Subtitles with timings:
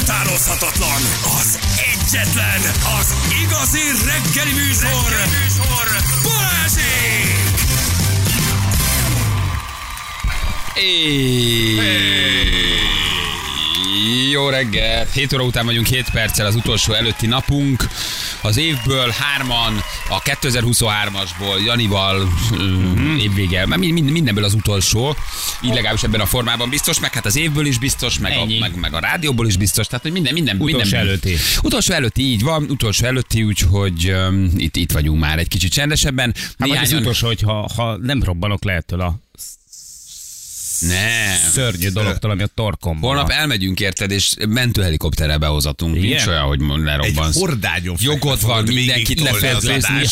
[0.00, 1.02] utánozhatatlan,
[1.40, 1.58] az
[1.92, 2.60] egyetlen,
[3.00, 5.86] az igazi reggeli műsor, reggeli műsor.
[6.22, 7.54] Balázsék!
[14.30, 15.06] Jó reggel!
[15.12, 17.88] 7 óra után vagyunk 7 perccel az utolsó előtti napunk.
[18.44, 19.74] Az évből hárman,
[20.08, 22.28] a 2023-asból, Janival
[22.62, 25.16] mm, évvége, mert mind- mindenből az utolsó,
[25.62, 28.76] így legalábbis ebben a formában biztos, meg hát az évből is biztos, meg, a, meg,
[28.76, 31.36] meg a rádióból is biztos, tehát hogy minden, minden, Utolsó minden előtti.
[31.62, 36.34] Utolsó előtti, így van, utolsó előtti, úgyhogy um, itt, itt vagyunk már egy kicsit csendesebben.
[36.58, 39.23] Hát az utolsó, hogy ha, ha nem robbanok le ettől a
[40.80, 41.36] Nem.
[41.52, 45.96] szörnyű dologtól, ami a torkomban Holnap elmegyünk érted, és mentőhelikopterrel behozatunk.
[45.96, 46.08] Igen?
[46.08, 47.38] Nincs olyan, hogy Egy lerobbansz.
[47.38, 49.20] hordágyon Jogod fogod van mindenkit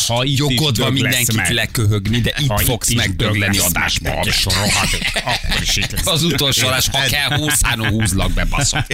[0.07, 0.39] ha is
[0.77, 4.13] van mindenkit leköhögni, de itt fogsz megdögleni adásban.
[6.03, 8.85] Az utolsó adás, ha kell, húszánó húzlak be, baszom.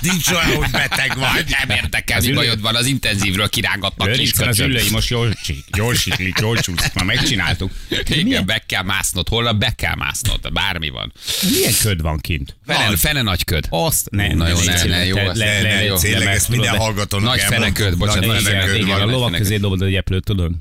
[0.00, 1.56] Nincs olyan, hogy beteg vagy.
[1.66, 4.16] Nem érdekel, mi bajod van, az intenzívről kirángatnak ki.
[4.16, 7.70] Lőrincen az ülői most jól csúszik, már megcsináltuk.
[8.08, 11.12] Igen, be kell másznod, holnap be kell másznod, bármi van.
[11.50, 12.56] Milyen köd van kint?
[12.66, 13.66] Fene, fene nagy köd.
[13.70, 15.94] Azt ne, Na jó, ne, ne, jó, le- le- jó.
[15.94, 17.74] le- Tényleg ezt minden hallgatónak Nagy elmondom.
[17.74, 20.52] feneköd, bocsánat, Igen, a lovak közé dobod egy eplőt, tudod?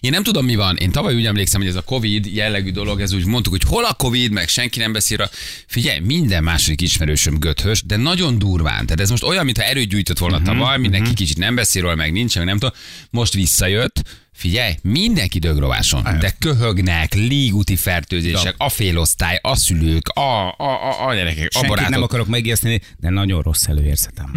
[0.00, 0.76] Én nem tudom, mi van.
[0.76, 3.84] Én tavaly úgy emlékszem, hogy ez a Covid jellegű dolog, ez úgy mondtuk, hogy hol
[3.84, 5.28] a Covid, meg senki nem beszél rá.
[5.66, 8.84] Figyelj, minden második ismerősöm göthös, de nagyon durván.
[8.86, 11.94] Tehát ez most olyan, mintha erőt gyűjtött volna Mhm, tavaly, mindenki kicsit nem beszél róla,
[11.94, 12.74] meg nincs, meg nem tudom.
[13.10, 14.02] Most visszajött,
[14.36, 21.14] Figyelj, mindenki dögrováson, de köhögnek, légúti fertőzések, a félosztály, a szülők, a, a, a, a
[21.14, 21.90] gyerekek, a barátok.
[21.90, 24.32] nem akarok megijeszteni, de nagyon rossz előérzetem.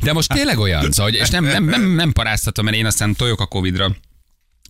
[0.00, 3.40] De most tényleg olyan, szóval, és nem, nem, nem, nem paráztatom, mert én aztán tojok
[3.40, 3.96] a Covid-ra.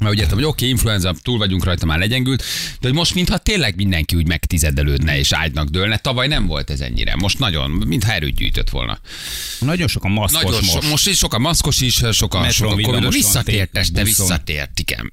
[0.00, 2.42] Mert úgy értem, hogy oké, influenza, túl vagyunk rajta, már legyengült,
[2.80, 5.96] de hogy most mintha tényleg mindenki úgy megtizedelődne és ágynak dőlne.
[5.96, 7.16] Tavaly nem volt ez ennyire.
[7.16, 8.98] Most nagyon, mintha erőt gyűjtött volna.
[9.60, 10.82] Nagyon sokan maszkos Nagyon most.
[10.82, 12.76] so, most is sokan maszkos is, Metron, sokan Covid.
[12.86, 14.04] villamoson, Visszatért, buszon.
[14.04, 15.12] visszatért, igen.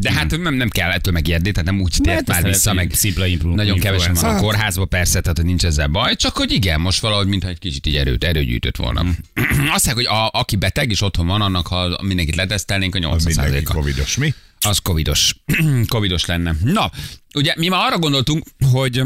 [0.00, 3.24] De hát nem, nem kell ettől megijedni, tehát nem úgy tért már vissza, meg szimpla
[3.42, 4.42] nagyon kevesen van a influenza.
[4.42, 7.86] kórházba, persze, tehát hogy nincs ezzel baj, csak hogy igen, most valahogy mintha egy kicsit
[7.86, 9.02] így erőt, erőt gyűjtött volna.
[9.02, 9.10] Mm.
[9.74, 13.24] Azt mondják, hogy a, aki beteg és otthon van, annak ha mindenkit letesztelnénk, a Az
[13.24, 13.72] mindenki 80%-a.
[13.72, 14.34] covidos, mi?
[14.60, 15.34] Az covidos.
[15.88, 16.54] covidos lenne.
[16.62, 16.90] Na,
[17.34, 19.02] ugye mi ma arra gondoltunk, hogy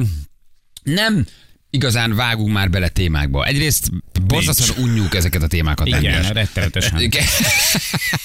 [0.83, 1.27] nem
[1.75, 3.45] igazán vágunk már bele témákba.
[3.45, 3.91] Egyrészt
[4.27, 5.87] borzasztóan unjuk ezeket a témákat.
[5.87, 7.11] Igen, rettenetesen.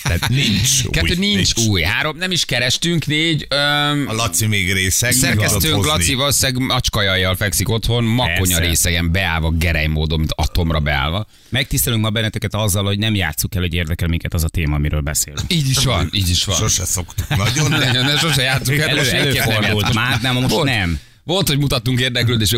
[0.03, 1.25] Tehát nincs Kettő új.
[1.35, 1.81] nincs, új.
[1.81, 3.45] Három, nem is kerestünk, négy.
[3.49, 5.11] Öm, A Laci még részeg.
[5.11, 5.85] Szerkesztőnk.
[5.85, 8.59] Laci valószínűleg macskajajjal fekszik otthon, makonya Persze.
[8.59, 11.27] részegen beállva, gerej módon, mint atomra beállva.
[11.49, 15.01] Megtisztelünk ma benneteket azzal, hogy nem játsszuk el, hogy érdekel minket az a téma, amiről
[15.01, 15.41] beszélünk.
[15.47, 16.55] Így is van, így is van.
[16.55, 17.27] Sose szoktuk.
[17.37, 18.05] Nagyon Ne, nem.
[18.05, 20.99] ne, sose játszunk el, Elő- nem előfordult már, de most nem.
[21.23, 22.55] Volt, hogy mutattunk érdeklődést!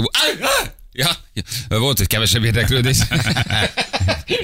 [0.94, 1.10] Ja,
[1.68, 2.98] volt, hogy kevesebb érdeklődés.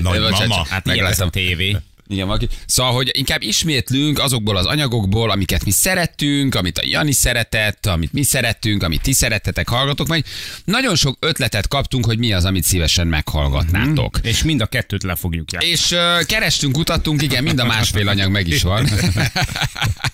[0.01, 0.65] Nagy Bocsánat, mama.
[0.69, 1.29] Hát megláttam.
[1.29, 1.77] tévé.
[2.09, 2.47] Igen, valaki.
[2.65, 8.13] Szóval, hogy inkább ismétlünk azokból az anyagokból, amiket mi szerettünk, amit a Jani szeretett, amit
[8.13, 10.25] mi szerettünk, amit ti szerettetek, hallgatok meg.
[10.65, 14.19] Nagyon sok ötletet kaptunk, hogy mi az, amit szívesen meghallgatnátok.
[14.21, 15.73] És mind a kettőt le fogjuk játszani.
[15.73, 18.87] És uh, kerestünk, kutattunk, igen, mind a másfél anyag meg is van.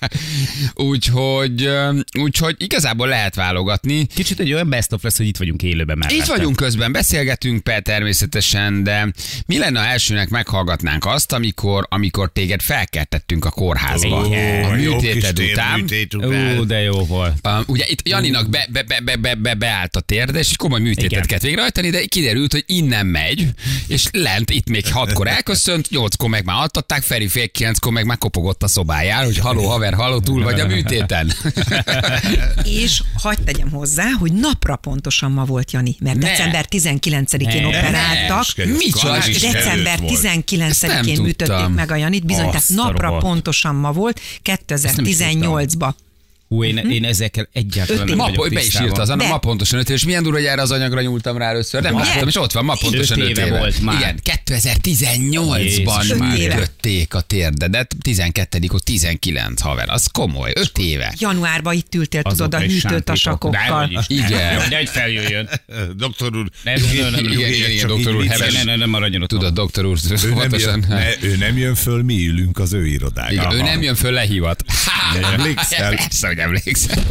[0.89, 1.69] úgyhogy,
[2.19, 4.05] úgyhogy igazából lehet válogatni.
[4.05, 6.17] Kicsit egy olyan best of lesz, hogy itt vagyunk élőben mellette.
[6.17, 9.13] Itt vagyunk közben, beszélgetünk per természetesen, de
[9.45, 14.25] mi lenne, ha elsőnek meghallgatnánk azt, amikor, amikor téged felkeltettünk a kórházba.
[14.25, 14.63] Igen.
[14.63, 15.81] a műtéted után.
[16.13, 16.59] után.
[16.59, 17.33] Ó, de jó volt.
[17.43, 20.55] Uh, ugye itt Janinak be, be, be, be, be, be, beállt a térde, és egy
[20.55, 21.25] komoly műtétet Igen.
[21.25, 23.49] kellett végrehajtani, de kiderült, hogy innen megy,
[23.87, 28.17] és lent itt még hatkor elköszönt, nyolckor meg már altatták, Feri fél kilenckor meg már
[28.17, 31.31] kopogott a szobájára, hogy haló haver, haló, túl vagy a műtéten.
[32.63, 36.27] És hagyd tegyem hozzá, hogy napra pontosan ma volt Jani, mert Ne.
[36.29, 37.67] december 19-én Ne.
[37.67, 38.45] operáltak.
[38.77, 39.17] Micsoda?
[39.41, 40.11] December előtt volt.
[40.11, 41.23] Ezt nem 19-én tudtam.
[41.25, 43.23] műtötték meg a Janit, bizony, tehát Azt a napra rohadt.
[43.23, 45.93] pontosan ma volt, nem is 2018-ba.
[46.53, 49.79] Hú, én, én ezekkel egyáltalán nem Ma, vagyok be is írta az Anna, ma pontosan
[49.79, 51.81] öt év, és milyen durva, hogy erre az anyagra nyúltam rá először.
[51.81, 53.57] Nem láttam, és ott van, ma pontosan Öt öt éve éve.
[53.57, 53.99] volt már.
[53.99, 56.47] Igen, 2018-ban Jézus Mária.
[56.55, 61.13] műtötték a térdedet, 12 19 haver, az komoly, öt éve.
[61.17, 64.05] Januárban itt ültél, tudod, a hűtőt a sakokkal.
[64.07, 64.71] Igen.
[64.71, 65.49] Egy feljöjjön.
[65.97, 66.49] Doktor úr.
[66.63, 68.53] Nem, nem, nem, Igen, doktor úr, heves.
[68.53, 69.29] Nem, nem, nem maradjon ott.
[69.29, 70.85] Tudod, doktor úr, Ő nem, jön,
[71.21, 73.55] ő nem jön föl, mi ülünk az ő irodájába.
[73.55, 74.63] Ő nem jön föl, lehívat.
[75.21, 75.95] Emlékszel?
[75.95, 77.03] Persze, hogy emlékszel.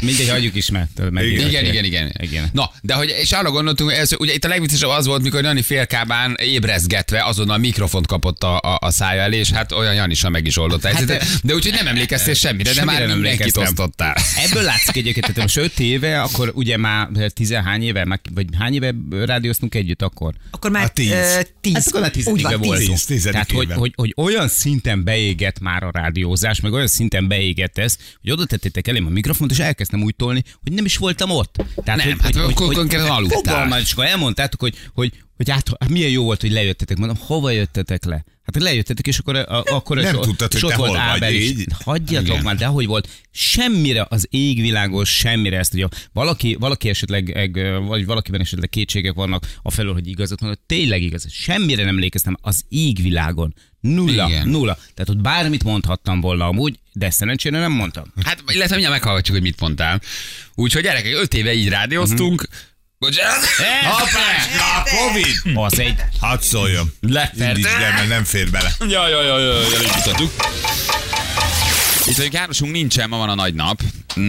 [0.00, 0.08] Hát, hogy.
[0.08, 2.48] Mindegy, hagyjuk is, mert megint- Igen, igen, igen, igen.
[2.52, 5.62] Na, de hogy, és arra gondoltunk, ez, ugye itt a legviccesebb az volt, mikor Jani
[5.62, 10.32] félkábán ébrezgetve azonnal mikrofont kapott a, a, a szája elé, és hát olyan Jani sem
[10.32, 13.40] meg is oldott hát, de, de úgyhogy nem emlékeztél semmire, de Semmire már nem mindenkit
[13.40, 13.62] emlékeztem.
[13.84, 14.14] osztottál.
[14.48, 18.74] Ebből látszik egyébként, tehát most 5 éve, akkor ugye már tizenhány éve, már- vagy hány
[18.74, 18.94] éve
[19.24, 20.34] rádióztunk együtt akkor?
[20.50, 21.10] Akkor már Hát tíz.
[21.10, 21.74] ö, tíz.
[21.74, 22.86] Hát akkor már Úgy tizedikben van, tíz.
[22.88, 23.22] voltunk.
[23.32, 27.96] Tehát, hogy, hogy, hogy, olyan szinten beégett már a rádiózás, meg olyan szinten beégett ez,
[28.20, 31.64] hogy oda tettétek elém a mikrofont, és elkezdtem úgy tolni, hogy nem is voltam ott.
[31.84, 33.80] Tehát, Nem, hát akkor konkrétan aludtál.
[33.80, 36.96] És akkor elmondtátok, hogy, hogy, hogy hát, hát milyen jó volt, hogy lejöttetek.
[36.96, 38.24] Mondom, hova jöttetek le?
[38.42, 41.32] Hát lejöttetek, és akkor, a, akkor Nem és, tudtad, hogy te volt hol vagy, Ábel
[41.34, 41.48] is.
[41.50, 41.66] így?
[41.84, 42.42] Hagyjatok Igen.
[42.42, 43.08] már, de hogy volt.
[43.30, 49.46] Semmire az égvilágos, semmire ezt, hogy valaki, valaki esetleg, eg- vagy valakiben esetleg kétségek vannak
[49.62, 51.26] a felől, hogy igazat mondott, tényleg igaz.
[51.30, 53.54] Semmire nem emlékeztem az égvilágon.
[53.80, 54.48] Nulla, Igen.
[54.48, 54.74] nulla.
[54.74, 58.04] Tehát ott bármit mondhattam volna amúgy, de szerencsére nem mondtam.
[58.24, 60.00] Hát, illetve mindjárt meghallgatjuk, hogy mit mondtál.
[60.54, 62.48] Úgyhogy gyerekek, öt éve így rádióztunk.
[62.98, 63.44] Bocsánat.
[64.58, 65.56] A Covid!
[65.56, 66.92] Az egy Hadd szóljon.
[67.00, 67.56] Lefert.
[67.56, 68.72] Indítsd el, mert nem fér bele.
[68.88, 70.32] Ja, ja, ja, ja, elindítottuk.
[72.00, 73.82] Itt mondjuk Járosunk nincsen, ma van a nagy nap,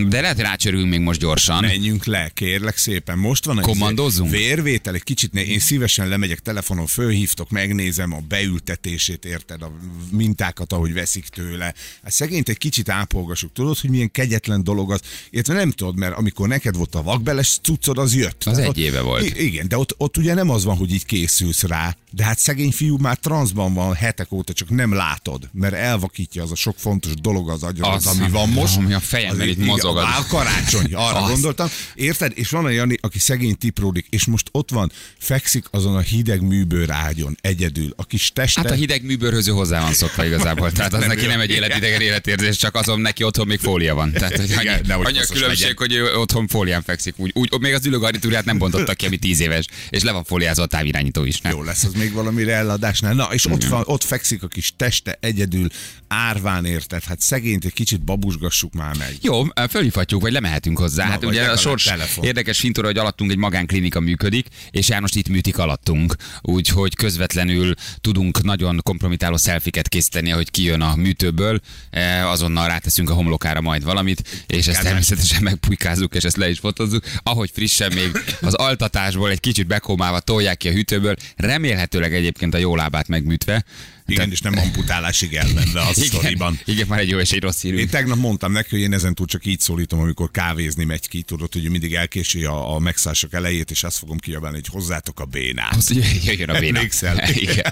[0.07, 1.63] de lehet, hogy rácsörülünk még most gyorsan.
[1.63, 3.18] Menjünk le, kérlek szépen.
[3.18, 4.31] Most van a Kommandozzunk?
[4.31, 9.71] vérvétel, egy kicsit, én szívesen lemegyek telefonon, fölhívtok, megnézem a beültetését, érted, a
[10.12, 11.73] mintákat, ahogy veszik tőle.
[12.03, 13.53] Hát szegényt egy kicsit ápolgassuk.
[13.53, 15.01] Tudod, hogy milyen kegyetlen dolog az?
[15.29, 18.44] Érted, nem tudod, mert amikor neked volt a vakbeles cuccod, az jött.
[18.45, 19.38] Az Tehát egy ott- éve volt.
[19.39, 22.71] Igen, de ott, ott ugye nem az van, hogy így készülsz rá, de hát szegény
[22.71, 27.13] fiú már transzban van hetek óta, csak nem látod, mert elvakítja az a sok fontos
[27.13, 28.78] dolog az agyad, Az, az, ami van most.
[28.78, 31.31] ami a fejemben Az itt mozog az- Á, karácsony, arra Az.
[31.31, 31.68] gondoltam.
[31.96, 32.31] Érted?
[32.36, 36.90] És van olyan, aki szegény tipródik, és most ott van, fekszik azon a hideg műbőr
[36.92, 37.94] ágyon, egyedül.
[37.96, 38.62] A kis teste...
[38.62, 40.72] Hát a hideg műbőrhöz hozzá van szokva igazából.
[40.81, 44.12] Tehát az Nem neki nem egy életidegen életérzés, csak azon neki otthon még fólia van.
[44.12, 45.75] Tehát hogy annyi, Igen, annyi a különbség, legyen.
[45.78, 47.14] hogy ő otthon fólián fekszik.
[47.18, 50.64] Úgy, úgy, még az ülőgarnitúrát nem bontottak ki, ami tíz éves, és le van fóliázva
[50.64, 51.42] a távirányító is.
[51.42, 51.52] Nem?
[51.52, 53.14] Jó lesz az még valamire eladásnál.
[53.14, 55.68] Na, és ott, van, ott fekszik a kis teste egyedül,
[56.07, 57.04] árván érted.
[57.04, 59.18] Hát szegényt egy kicsit babusgassuk már meg.
[59.21, 61.06] Jó, fölhívhatjuk, vagy lemehetünk hozzá.
[61.06, 62.25] Na, hát ugye a sors telefon.
[62.25, 68.44] érdekes fintora, hogy alattunk egy magánklinika működik, és János itt műtik alattunk, úgyhogy közvetlenül tudunk
[68.44, 71.59] nagyon kompromitáló szelfiket készíteni, hogy kijön a műtőből,
[71.89, 76.59] eh, azonnal ráteszünk a homlokára majd valamit, és ezt természetesen megpulykázzuk, és ezt le is
[76.59, 77.04] fotozzuk.
[77.24, 78.12] Ahogy frissen még
[78.42, 83.63] az altatásból egy kicsit bekómálva tolják ki a hűtőből, remélhetőleg egyébként a jó lábát megműtve.
[84.12, 86.60] Igen, és nem amputálásig elmenve a sztoriban.
[86.66, 87.81] igen, már egy jó és egy rossz hírünk.
[87.81, 91.22] Én tegnap mondtam neki, hogy én ezen túl csak így szólítom, amikor kávézni megy ki,
[91.22, 95.25] tudod, hogy mindig elkési a, a megszállások elejét, és azt fogom kiabálni, hogy hozzátok a
[95.25, 95.75] bénát.
[95.75, 96.78] Azt, hogy jöjjön a béna.
[96.78, 97.30] Emlékszel?
[97.34, 97.72] Igen.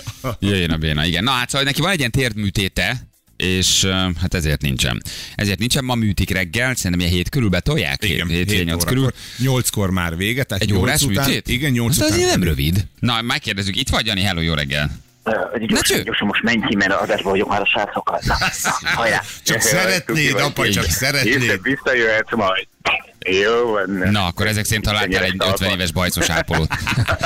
[0.40, 1.24] Jöjjön a béna, igen.
[1.24, 3.84] Na hát szóval neki van egy ilyen térdműtéte, és
[4.20, 5.02] hát ezért nincsen.
[5.34, 8.04] Ezért nincsen, ma műtik reggel, szerintem ilyen hét körül betolják.
[8.04, 9.02] Igen, hét, hét, hét nyolc körül.
[9.02, 9.18] órakor.
[9.38, 11.48] Nyolckor már vége, tehát Egy órás után, műtét?
[11.48, 12.18] Igen, nyolc hát után.
[12.18, 12.86] azért nem rövid.
[12.98, 14.20] Na, megkérdezzük, itt vagy, Jani?
[14.22, 15.00] Hello, jó reggel.
[15.24, 15.66] Cső.
[15.66, 18.20] Gyorsan, gyorsan most menj ki, mert adásban vagyok már a srácokkal.
[18.26, 19.20] Na, na, hajrá.
[19.44, 21.40] Csak szeretnéd, apa, csak szeretnéd.
[21.40, 22.66] Vissza- Visszajöhetsz majd.
[23.26, 23.90] Jó van.
[24.10, 26.68] Na, akkor ezek szerint találtál egy 50 éves bajszos ápolót.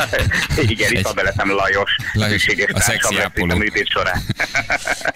[0.56, 1.96] Igen, itt Egy- van veletem Lajos.
[2.12, 3.54] Lajos, a szexi ápoló.
[3.54, 4.22] A műtét során.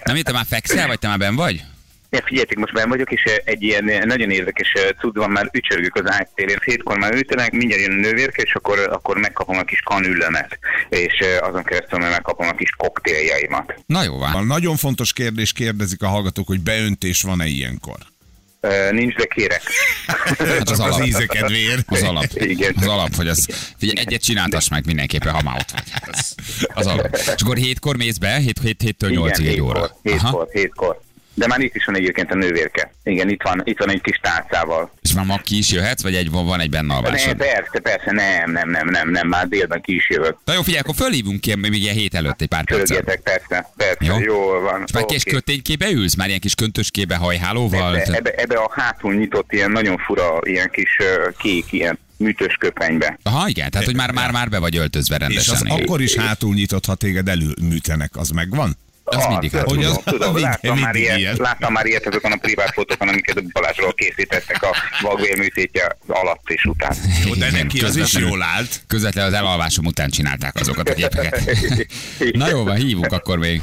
[0.03, 1.63] Na, mit, te már fekszel, vagy te már ben vagy?
[2.11, 6.11] Ja, figyeljetek, most benn vagyok, és egy ilyen nagyon érdekes cucc van, már ücsörgök az
[6.11, 6.57] ágytérén.
[6.65, 10.59] Hétkor már ültenek, mindjárt jön a nővérke, és akkor, akkor megkapom a kis kanüllömet,
[10.89, 13.73] és azon keresztül meg megkapom a kis koktéljaimat.
[13.85, 14.45] Na jó van.
[14.45, 17.97] Nagyon fontos kérdés, kérdezik a hallgatók, hogy beöntés van-e ilyenkor?
[18.91, 19.61] Nincs, de kérek.
[20.07, 21.05] Hát az Csak az alap.
[21.05, 21.91] íze kedvéért.
[21.91, 22.25] Az alap.
[22.33, 22.73] Igen.
[22.77, 23.47] Az alap, hogy az,
[23.77, 25.83] figyelj, egyet csináltass meg mindenképpen, ha már ott vagy.
[25.91, 26.35] Hát az,
[26.73, 27.15] az alap.
[27.15, 29.89] És akkor hétkor mész be, hét, hét, héttől nyolcig egy óra.
[30.03, 31.01] hétkor, hétkor.
[31.39, 32.91] De már itt is van egyébként a nővérke.
[33.03, 34.91] Igen, itt van, itt van egy kis tálcával.
[35.01, 37.35] És már ma ki is jöhetsz, vagy egy, van egy benne Ne, alvásod?
[37.35, 40.37] persze, persze, nem, nem, nem, nem, nem, már délben ki is jövök.
[40.45, 43.19] Na jó, figyelj, akkor fölhívunk ki még ilyen hét előtt egy pár percet.
[43.23, 44.19] Persze, persze, Jó.
[44.19, 44.23] jó.
[44.23, 44.83] jól van.
[44.85, 45.31] És már kis oké.
[45.31, 46.15] köténykébe ülsz?
[46.15, 47.97] Már ilyen kis köntöskébe, hajhálóval?
[47.97, 50.97] Ebbe, ebbe, ebbe a hátul nyitott ilyen nagyon fura, ilyen kis
[51.37, 53.19] kék, ilyen műtős köpenybe.
[53.23, 55.55] Aha, igen, tehát hogy már, már, már be vagy öltözve És rendesen.
[55.55, 55.79] az igen.
[55.81, 58.77] akkor is hátul nyitott, ha téged elműtenek, az megvan?
[59.09, 60.03] Az mindig hátul tudom, van.
[60.03, 61.35] tudom, Mindig- láttam, már mindig ilyet, ilyen.
[61.37, 66.95] láttam már ilyet azokon a privát fotókon, amiket Balázsról készítettek a vakvérműtétje alatt és után.
[67.25, 68.83] Jó, de neki az is jól állt.
[68.87, 71.55] Közvetlenül az elalvásom után csinálták azokat a képeket.
[72.31, 73.61] Na jó van, hívunk akkor még.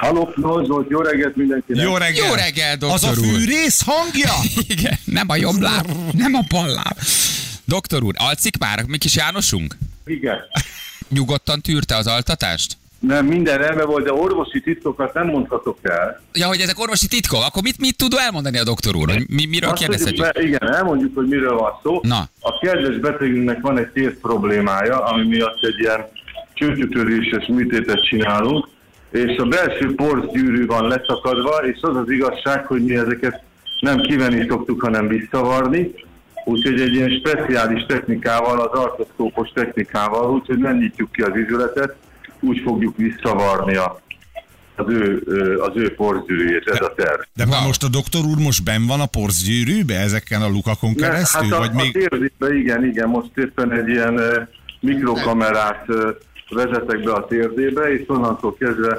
[0.00, 1.84] Halló, Noz volt, jó reggelt mindenkinek.
[1.84, 2.26] Jó reggel!
[2.26, 4.32] Jó reggel, Az a doktor fűrész hangja?
[4.68, 6.98] Igen, nem a jobb láb, nem a bal láb.
[7.64, 9.76] Doktor úr, alszik már mi kis Jánosunk?
[10.06, 10.36] Igen.
[11.08, 12.76] Nyugodtan tűrte az altatást?
[13.06, 16.20] Nem, minden rendben volt, de orvosi titkokat nem mondhatok el.
[16.32, 19.10] Ja, hogy ezek orvosi titkok, akkor mit, mit tud elmondani a doktor úr?
[19.10, 20.32] Hogy mi, miről Azt kérdezhetjük?
[20.32, 22.00] be- igen, elmondjuk, hogy miről van szó.
[22.02, 22.28] Na.
[22.40, 26.04] A kedves betegünknek van egy tér problémája, ami miatt egy ilyen
[26.54, 28.68] csőtütöréses műtétet csinálunk,
[29.10, 33.42] és a belső porszgyűrű van leszakadva, és az az igazság, hogy mi ezeket
[33.80, 35.94] nem kivenni szoktuk, hanem visszavarni.
[36.44, 41.94] Úgyhogy egy ilyen speciális technikával, az artoszkópos technikával, úgyhogy nem nyitjuk ki az izületet,
[42.42, 44.00] úgy fogjuk visszavarni a,
[44.76, 45.22] az ő,
[45.60, 47.20] az ő porszgyűrűjét, ez a terv.
[47.34, 51.06] De már most a doktor úr most ben van a porszgyűrűbe ezeken a lukakon Ne,
[51.06, 51.42] keresztül?
[51.42, 51.92] hát a, vagy a még...
[51.92, 54.42] térdébe, igen, igen, most éppen egy ilyen ö,
[54.80, 55.86] mikrokamerát
[56.50, 58.98] vezetek be a térdébe, és onnantól kezdve,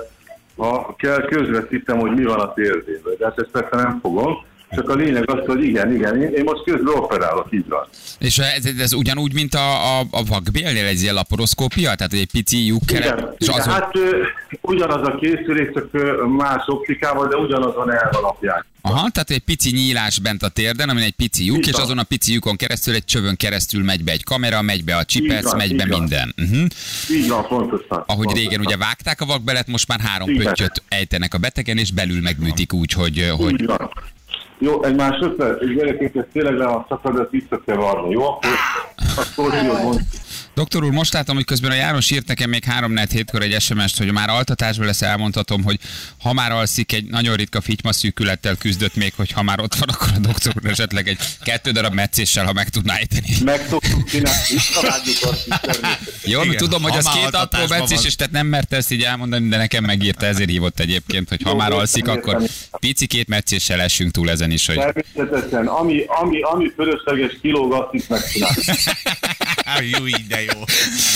[0.57, 3.09] ha kell, közvetítem, hogy mi van a térdébe.
[3.17, 4.45] De hát ezt persze nem fogom.
[4.75, 7.87] Csak a lényeg az, hogy igen, igen, én, most közben operálok, így van.
[8.19, 11.95] És ez, ez ugyanúgy, mint a, a, a vakbélnél, egy ilyen laparoszkópia?
[11.95, 13.73] Tehát egy pici lyuk keret, igen azon...
[13.73, 14.21] hát ö,
[14.61, 18.65] ugyanaz a készülék, csak ö, más optikával, de ugyanazon elvalapják.
[18.85, 22.03] Aha, tehát egy pici nyílás bent a térden, amin egy pici lyuk, és azon a
[22.03, 25.75] pici lyukon keresztül egy csövön keresztül megy be egy kamera, megy be a csipesz, megy
[25.75, 26.33] be minden.
[26.37, 26.67] Uh-huh.
[27.11, 28.03] Így van, pontosan.
[28.05, 28.41] Ahogy pontosan.
[28.41, 32.73] régen ugye vágták a vakbelet, most már három pöttyöt ejtenek a betegen, és belül megműtik
[32.73, 33.91] úgy, hogy, hogy Így van.
[34.63, 38.23] Jó, egy másodperc, és gyerekek, ez tényleg nem a szakadat vissza kell varni, jó?
[38.23, 38.51] Akkor,
[39.15, 39.99] akkor tudod
[40.55, 43.61] Doktor úr, most látom, hogy közben a János írt nekem még 3 4 hétkor egy
[43.61, 45.79] SMS-t, hogy már altatásban lesz elmondhatom, hogy
[46.19, 49.89] ha már alszik, egy nagyon ritka fityma szűkülettel küzdött még, hogy ha már ott van,
[49.89, 53.27] akkor a doktor úr esetleg egy kettő darab meccéssel, ha meg tudná ejteni.
[53.43, 54.39] Meg szoktuk csinálni.
[56.23, 59.03] Jó, Igen, tudom, hogy ha az két apró meccés, és tehát nem mert ezt így
[59.03, 62.79] elmondani, de nekem megírta, ezért hívott egyébként, hogy ha Jó, már alszik, értem, akkor értem.
[62.79, 67.93] pici két meccéssel essünk túl ezen is, hogy Természetesen, ami, ami, ami fölösleges kilóg, azt
[67.93, 68.61] is megcsinálni.
[69.63, 70.59] Á, jó, így, de jó.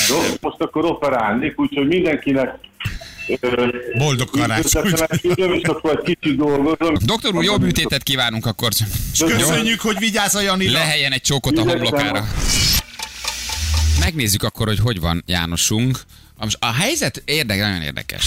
[0.09, 2.57] Jó, most akkor operálnék, úgyhogy mindenkinek
[3.97, 4.93] Boldog karácsony.
[7.05, 8.69] Doktor úr, jó műtétet kívánunk akkor.
[9.13, 10.71] És köszönjük, hogy vigyázz a Janira.
[10.71, 12.27] Leheljen egy csókot a homlokára.
[13.99, 15.99] Megnézzük akkor, hogy hogy van Jánosunk.
[16.59, 18.25] A helyzet érdek, nagyon érdekes.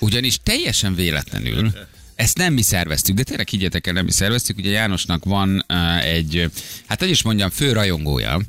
[0.00, 1.72] Ugyanis teljesen véletlenül,
[2.14, 4.58] ezt nem mi szerveztük, de tényleg higgyetek el, nem mi szerveztük.
[4.58, 6.50] Ugye Jánosnak van uh, egy,
[6.86, 8.40] hát hogy is mondjam, fő rajongója,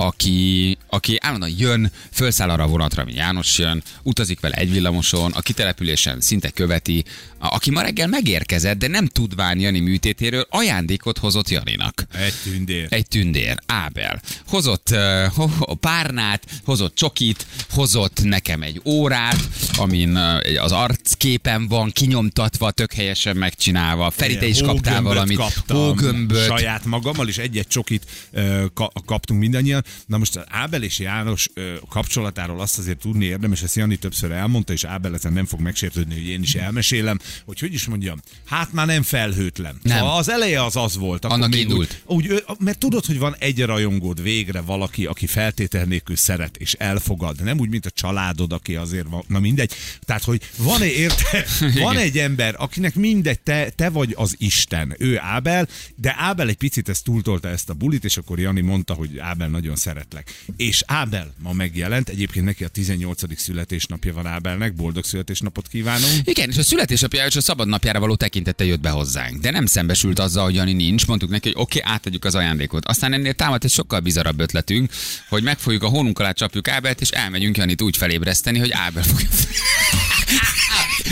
[0.00, 5.32] aki, aki állandóan jön, felszáll arra a vonatra, ami János jön, utazik vele egy villamoson,
[5.32, 7.04] a kitelepülésen szinte követi,
[7.38, 12.06] aki ma reggel megérkezett, de nem tudván Jani műtétéről, ajándékot hozott Janinak.
[12.12, 12.86] Egy tündér.
[12.90, 14.20] Egy tündér, Ábel.
[14.46, 22.70] Hozott uh, párnát, hozott csokit, hozott nekem egy órát, amin uh, az arcképen van kinyomtatva,
[22.70, 24.10] tök helyesen megcsinálva.
[24.10, 25.36] Feri, te is kaptál valamit.
[25.36, 26.44] Kaptam, Hógömböt.
[26.46, 29.84] Saját magammal, és egy-egy csokit ö, ka- kaptunk mindannyian.
[30.06, 34.30] Na most az Ábel és János ö, kapcsolatáról azt azért tudni érdemes, ezt Jani többször
[34.30, 38.20] elmondta, és Ábel ezen nem fog megsértődni, hogy én is elmesélem, hogy hogy is mondjam,
[38.44, 39.78] hát már nem felhőtlen.
[39.82, 39.98] Nem.
[39.98, 41.24] Ha az eleje az az volt.
[41.24, 42.02] Akkor Annak még indult.
[42.06, 46.72] Úgy, úgy, mert tudod, hogy van egy rajongód végre valaki, aki feltétel nélkül szeret és
[46.72, 47.42] elfogad.
[47.42, 49.24] Nem úgy, mint a családod, aki azért van.
[49.26, 49.72] Na mindegy.
[50.00, 51.46] Tehát, hogy van-e érte,
[51.82, 54.94] van egy ember, akinek mindegy, te, te vagy az Isten.
[54.98, 58.94] Ő Ábel, de Ábel egy picit ezt túltolta ezt a bulit, és akkor Jani mondta,
[58.94, 60.44] hogy Ábel nagyon szeretlek.
[60.56, 63.40] És Ábel ma megjelent, egyébként neki a 18.
[63.40, 66.20] születésnapja van Ábelnek, boldog születésnapot kívánunk.
[66.24, 66.62] Igen, és a
[67.18, 69.40] születésnapjára és a szabad napjára való tekintete jött be hozzánk.
[69.40, 71.06] De nem szembesült azzal, hogy Jani nincs.
[71.06, 72.84] Mondtuk neki, hogy oké, okay, átadjuk az ajándékot.
[72.84, 74.90] Aztán ennél támadt egy sokkal bizarabb ötletünk,
[75.28, 79.28] hogy megfogjuk a hónunk alá csapjuk Ábelt, és elmegyünk Janit úgy felébreszteni, hogy Ábel fogja.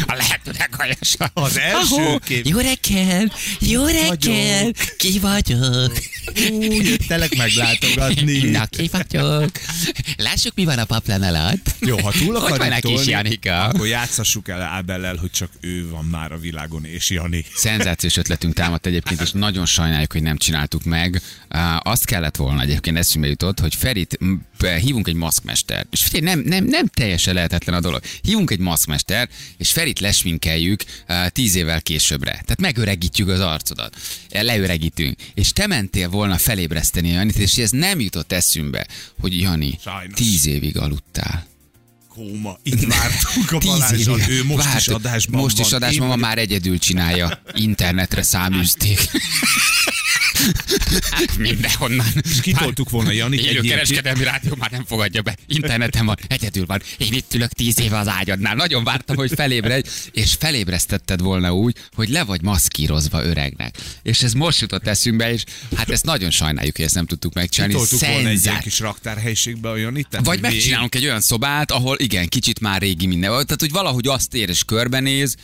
[0.07, 1.31] A lehető legaljasabb.
[1.35, 2.47] Az első kép.
[2.47, 3.33] Jó reggel!
[3.61, 4.73] Jó reggel!
[4.97, 5.93] Ki vagyok?
[6.51, 8.39] Úgy jöttelek meglátogatni.
[8.57, 9.51] Na, ki vagyok?
[10.17, 11.75] Lássuk, mi van a paplán alatt.
[11.81, 13.63] Jó, ha túl Hogy van akarjuk a kis tolni, Janika?
[13.65, 17.45] akkor játszassuk el Ábellel, hogy csak ő van már a világon, és Jani.
[17.55, 21.23] Szenzációs ötletünk támadt egyébként, és nagyon sajnáljuk, hogy nem csináltuk meg.
[21.79, 24.19] Azt kellett volna egyébként eszünkbe jutott, hogy Ferit
[24.81, 25.87] hívunk egy maszkmestert.
[25.91, 28.01] És figyelj, nem, nem, nem teljesen lehetetlen a dolog.
[28.23, 32.31] Hívunk egy maszkmestert, és Ferit lesminkeljük uh, tíz évvel későbbre.
[32.31, 33.97] Tehát megöregítjük az arcodat.
[34.31, 35.17] Leöregítünk.
[35.35, 38.87] És te mentél volna felébreszteni Janit, és ez nem jutott eszünkbe,
[39.21, 40.19] hogy Jani, Sajnos.
[40.19, 41.47] tíz évig aludtál.
[42.09, 42.59] Kóma.
[42.63, 44.95] Itt vártunk a Balázsal, ő most is vártuk.
[44.95, 45.83] adásban Most is van.
[45.83, 47.43] adásban Én van, már egyedül csinálja.
[47.55, 48.99] Internetre száműzték.
[51.39, 52.07] Mindenhonnan.
[52.31, 55.37] És kitoltuk volna Janit egy Élő kereskedelmi rádió már nem fogadja be.
[55.47, 56.83] Interneten van, egyedül van.
[56.99, 58.55] Én itt ülök tíz éve az ágyadnál.
[58.55, 63.77] Nagyon vártam, hogy felébredj, és felébresztetted volna úgy, hogy le vagy maszkírozva öregnek.
[64.03, 65.45] És ez most jutott eszünkbe, és
[65.77, 67.75] hát ezt nagyon sajnáljuk, hogy ezt nem tudtuk megcsinálni.
[67.75, 70.09] Kitoltuk volna egy ilyen kis raktárhelyiségbe Janit.
[70.09, 73.31] tehát, Vagy megcsinálunk egy olyan szobát, ahol igen, kicsit már régi minden.
[73.31, 75.37] Tehát, hogy valahogy azt ér és körbenéz,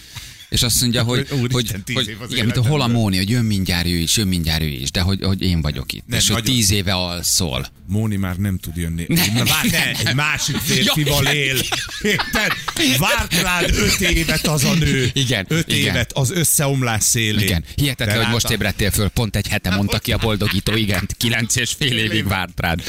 [0.53, 2.87] és azt mondja, hogy, Úristen, hogy, tíz hogy év az igen, mint a hol a.
[2.87, 5.93] Móni, hogy jön mindjárt ő is, jön mindjárt ő is, de hogy, hogy én vagyok
[5.93, 6.07] itt.
[6.07, 7.67] Nem, és hogy tíz éve alszol.
[7.87, 9.05] Móni már nem tud jönni.
[9.09, 11.57] Na, vár, ne, egy másik férfival él.
[12.03, 12.53] Érted?
[12.99, 15.11] Várt rád öt évet az a nő.
[15.13, 15.81] Igen, Öt igen.
[15.81, 17.41] évet az összeomlás szélén.
[17.41, 21.57] Igen, hihetetlen, hogy most ébredtél föl, pont egy hete mondta ki a boldogító, igen, kilenc
[21.57, 22.83] és fél évig várt rád.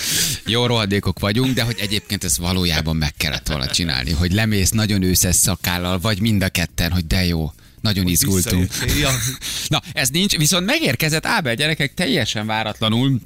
[0.46, 5.02] Jó rohadékok vagyunk, de hogy egyébként ezt valójában meg kellett volna csinálni, hogy lemész nagyon
[5.02, 7.53] őszes szakállal, vagy mind a ketten, hogy de jó,
[7.84, 8.72] nagyon izgultunk.
[9.00, 9.12] Ja.
[9.68, 13.20] Na, ez nincs, viszont megérkezett Ábel gyerekek teljesen váratlanul,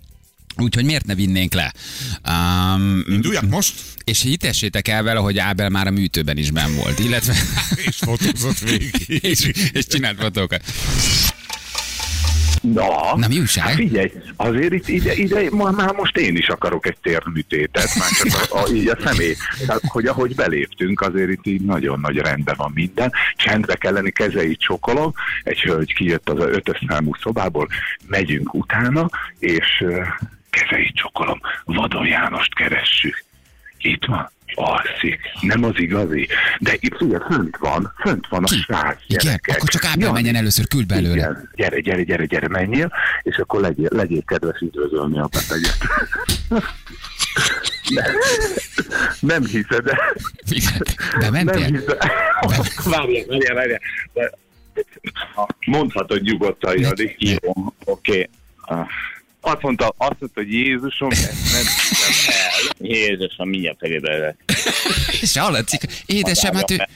[0.58, 1.74] úgyhogy miért ne vinnénk le?
[2.30, 3.74] Um, Induljak most?
[4.08, 7.36] és hitessétek el vele, hogy Ábel már a műtőben is ben volt, illetve...
[7.88, 9.06] És fotózott végig.
[9.32, 10.64] és, és csinált fotókat.
[12.62, 13.66] Na, Na, mi újság?
[13.66, 18.10] Hát figyelj, azért itt, ide, ide ma, már most én is akarok egy térműtétet, már
[18.10, 19.36] csak a, a, így a személy.
[19.66, 23.12] Tehát, hogy ahogy beléptünk, azért itt így nagyon nagy rendben van minden.
[23.36, 25.14] Csendbe kell lenni, kezeit csokolom.
[25.44, 27.68] Egy hölgy kijött az ötös számú szobából,
[28.08, 29.10] megyünk utána,
[29.40, 29.86] és
[30.50, 31.40] kezeit csokolom.
[31.66, 33.26] Vadon Jánost keressük.
[33.78, 35.20] Itt van, alszik.
[35.42, 36.28] Nem az igazi.
[36.60, 40.36] De itt ugye fönt van, fönt van a srác Igen, akkor csak Ábel Jani, menjen
[40.36, 41.16] először, küld belőle.
[41.16, 42.92] igen, gyere, gyere, gyere, gyere, menjél,
[43.24, 45.78] és akkor legyél, legyél kedves üdvözölni a beteget.
[47.90, 48.12] Nem,
[49.20, 49.98] nem hiszed, de...
[50.50, 50.82] Igen,
[51.20, 51.66] Nem bementél?
[51.66, 51.98] hiszed.
[52.86, 53.80] Várjál, várjál, várjál.
[54.14, 54.32] De-
[55.66, 57.16] Mondhatod nyugodtan, Jani.
[57.18, 57.54] Jó,
[57.86, 58.30] oké.
[59.40, 62.90] Azt mondta, azt mondta, hogy Jézusom, ezt nem hiszem el.
[62.90, 64.36] Jézusom, mindjárt felébe
[65.22, 66.88] És hallatszik, édesem, hát ő,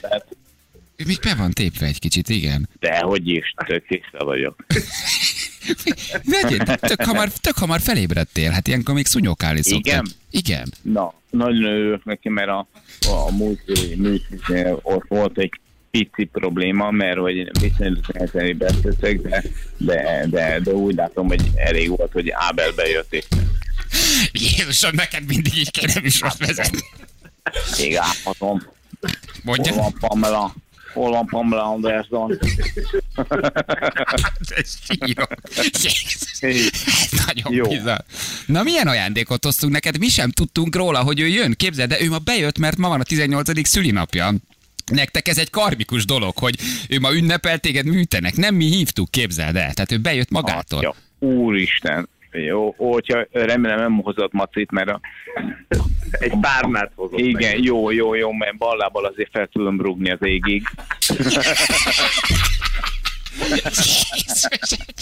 [0.96, 2.68] ő még be van tépve egy kicsit, igen.
[2.80, 4.64] De hogy is, tök tiszta vagyok.
[6.24, 9.84] Vegyél, tök hamar, tök hamar felébredtél, hát ilyenkor még szunyokálni szoktak.
[9.84, 10.06] Igen?
[10.30, 10.72] Igen.
[10.82, 12.66] Na, nagyon örülök neki, mert a,
[13.00, 13.60] a múlt
[13.96, 15.60] műsorban ott volt egy
[15.92, 19.42] pici probléma, mert hogy viszonylag nehezen beszéltek, de,
[19.76, 23.24] de, de, de, úgy látom, hogy elég volt, hogy Ábel bejött, és
[24.32, 26.78] Jézusom, neked mindig így kéne műsort vezetni.
[27.78, 27.98] még.
[28.24, 28.62] Hol
[29.42, 29.74] Mondja.
[29.74, 30.54] van Pamela?
[30.92, 32.38] Hol van Pamela Anderson?
[36.42, 36.72] Jézus.
[37.12, 37.68] Ez nagyon Jó.
[37.68, 38.00] bizarr.
[38.46, 39.98] Na milyen ajándékot hoztunk neked?
[39.98, 41.54] Mi sem tudtunk róla, hogy ő jön.
[41.56, 43.68] Képzeld, de ő ma bejött, mert ma van a 18.
[43.68, 44.34] szülinapja.
[44.92, 46.54] Nektek ez egy karmikus dolog, hogy
[46.88, 48.36] ő ma ünnepel, téged műtenek.
[48.36, 49.72] Nem mi hívtuk, képzeld el.
[49.72, 50.82] Tehát ő bejött magától.
[50.82, 50.94] Ja,
[51.28, 52.08] úristen.
[52.30, 55.00] Jó, hogyha remélem nem hozott macit, mert a,
[56.10, 60.68] Egy párnát hozott igen, jó, jó, jó, mert ballából azért fel tudom rúgni az égig.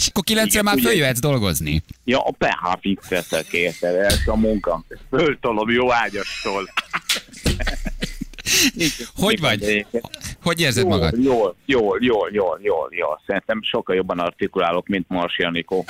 [0.07, 1.83] Akkor kilencre már följöhetsz dolgozni.
[2.03, 4.83] Ja, a PH fixetek érted, ez a munka.
[5.09, 6.69] Föltolom jó ágyastól.
[9.15, 9.85] Hogy vagy?
[10.41, 11.23] Hogy érzed Jól, magad?
[11.23, 13.21] jól, jól, jól, jól, jól, jól.
[13.25, 15.85] Szerintem sokkal jobban artikulálok, mint Marsi Anikó.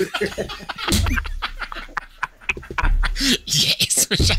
[3.45, 4.37] Jézus.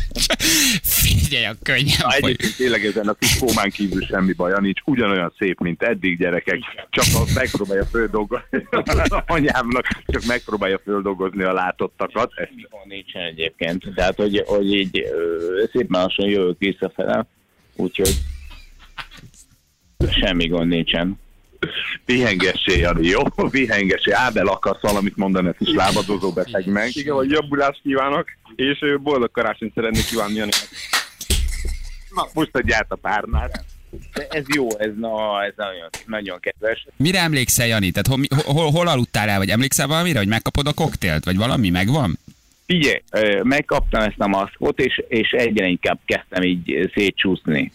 [0.83, 5.33] Figyelj a könnyen Na, egyébként tényleg ezen a kis kómán kívül semmi baja nincs, ugyanolyan
[5.37, 8.67] szép, mint eddig gyerekek, csak a megpróbálja földolgozni
[9.27, 12.31] anyámnak, csak megpróbálja földolgozni a látottakat.
[12.35, 12.51] Ezt
[12.83, 13.83] Nincsen egyébként.
[13.95, 17.25] Tehát, hogy, hogy így ö, szépen lassan jövök visszafele,
[17.75, 18.21] úgyhogy
[20.09, 21.19] semmi gond nincsen.
[22.05, 23.21] Pihengessé, Jani, jó?
[23.49, 24.11] Pihengessé.
[24.11, 26.95] Ábel akarsz valamit mondani, ezt is lábadozó beteg meg.
[26.95, 30.67] Igen, hogy jobbulást kívánok, és boldog karácsonyt szeretnék kívánni Janinak.
[32.15, 33.65] Na, most adj át a párnát.
[34.13, 36.87] De ez jó, ez, na, ez nagyon, nagyon kedves.
[36.97, 37.91] Mire emlékszel, Jani?
[37.91, 41.69] Tehát hol, hol, hol aludtál el, vagy emlékszel valamire, hogy megkapod a koktélt, vagy valami
[41.69, 42.19] megvan?
[42.65, 43.01] Figyelj,
[43.43, 47.71] megkaptam ezt a maszkot, és, és egyre inkább kezdtem így szétcsúszni.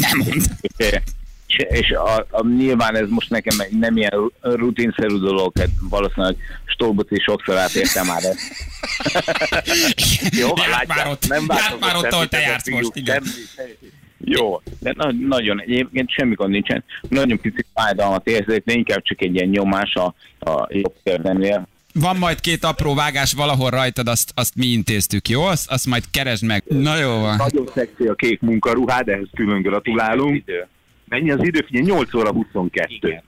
[0.00, 0.42] Nem mond.
[1.46, 6.36] És, és, a, a, nyilván ez most nekem nem ilyen ru- rutinszerű dolog, hát valószínűleg
[6.64, 8.40] Stolbot is sokszor átértem már ezt.
[10.40, 13.22] Jó, Járt látják, már ott, nem járt már ott, ahol te jársz fiúk, most, igen.
[14.24, 16.84] Jó, de na, nagyon, egyébként semmi gond nincsen.
[17.08, 21.68] Nagyon pici fájdalmat érzek, de inkább csak egy ilyen nyomás a, a jobb körbennél.
[21.92, 25.42] Van majd két apró vágás valahol rajtad, azt, azt mi intéztük, jó?
[25.42, 26.62] Azt, azt majd keresd meg.
[26.68, 27.36] Na jó van.
[27.36, 30.44] Nagyon szexi a kék munkaruhád, ehhez külön gratulálunk.
[31.08, 31.64] Mennyi az idő?
[31.66, 32.86] Figyelj, 8 óra 22.
[33.00, 33.22] Igen.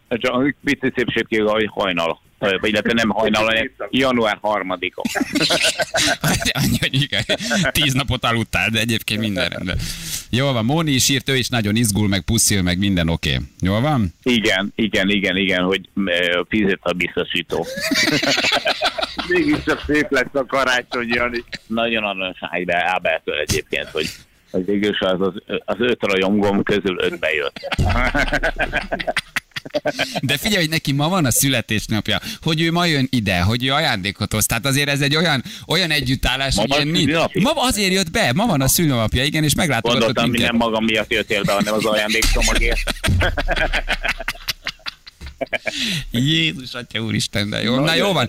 [0.65, 2.21] Pici szépség a hajnal.
[2.61, 5.05] illetve nem hajnalon, hanem január harmadikon.
[6.53, 7.25] Annyi, hogy igen,
[7.71, 9.79] tíz napot aludtál, de egyébként minden rendben.
[10.37, 13.33] Jól van, Móni is írt, ő is nagyon izgul, meg puszil, meg minden oké.
[13.35, 13.45] Okay.
[13.61, 14.15] Jól van?
[14.23, 15.89] Igen, igen, igen, igen, hogy
[16.49, 17.67] fizet a biztosító.
[19.29, 21.45] Mégiscsak szép lesz a karácsony, Jani.
[21.67, 24.07] Nagyon aranyos Ábel- Ábeltől egyébként, hogy
[24.51, 27.69] hogy végül az, az, az öt rajongóm közül öt bejött.
[30.21, 33.73] De figyelj, hogy neki ma van a születésnapja, hogy ő ma jön ide, hogy ő
[33.73, 34.47] ajándékot hoz.
[34.47, 37.13] Tehát azért ez egy olyan, olyan együttállás, Ma ilyen nincs.
[37.35, 40.51] Ma azért jött be, ma van a szülőnapja, igen, és meglátogatott Gondoltam, minket.
[40.51, 42.81] nem magam miatt jöttél be, hanem az ajándékcsomagért.
[46.11, 47.81] Jézus, atya úristen, de jó.
[47.81, 48.29] Na jó van,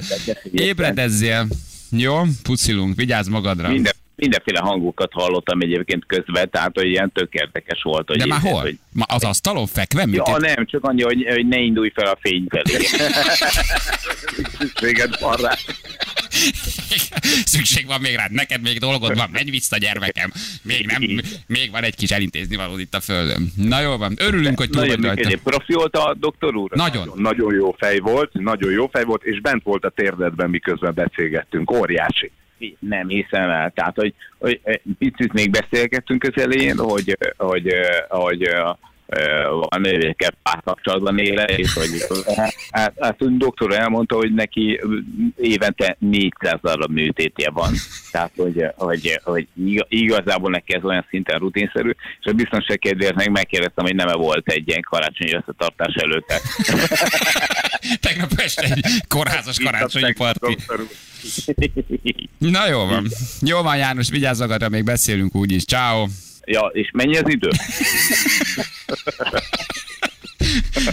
[0.53, 1.47] ébredezzél.
[1.89, 3.69] Jó, pucilunk, vigyázz magadra.
[3.69, 8.07] Minden, mindenféle hangokat hallottam egyébként közben, tehát hogy ilyen tök érdekes volt.
[8.07, 8.61] Hogy De már hol?
[8.61, 10.05] Hogy, Ma az asztalon fekve?
[10.05, 12.83] Mit ja, nem, csak annyi, hogy, hogy ne indulj fel a fény felé.
[14.59, 15.51] Szükséged van rá.
[17.45, 20.31] Szükség van még rád, neked még dolgod van, menj vissza gyermekem.
[20.61, 21.01] Még nem,
[21.47, 23.51] még van egy kis elintézni valód itt a földön.
[23.55, 25.39] Na jó van, örülünk, hogy túl vagy Nagyon rajta.
[25.43, 26.71] Profi volt a doktor úr?
[26.71, 27.11] Nagyon.
[27.15, 31.71] Nagyon jó fej volt, nagyon jó fej volt, és bent volt a térdedben, miközben beszélgettünk.
[31.71, 32.31] Óriási.
[32.79, 33.71] Nem hiszem el.
[33.75, 38.49] Tehát, hogy, hogy eh, picit még beszélgettünk az elején, hogy, eh, hogy, eh, hogy
[39.69, 41.89] van nővékkel párkapcsolatban éle, és hogy
[42.71, 44.79] hát, hát a doktor elmondta, hogy neki
[45.37, 47.73] évente 400 darab műtétje van.
[48.11, 51.89] Tehát, hogy, hogy, hogy iga- igazából neki ez olyan szinten rutinszerű,
[52.19, 56.41] és a biztonság kedvéért meg megkérdeztem, hogy nem volt egy ilyen karácsonyi összetartás előtte.
[57.99, 60.57] Tegnap este egy kórházas karácsonyi parti.
[62.37, 63.07] Na jó van.
[63.41, 65.65] Jó van János, vigyázz magadra, még beszélünk úgyis.
[65.65, 66.07] Ciao.
[66.45, 67.49] ja, és mennyi az idő?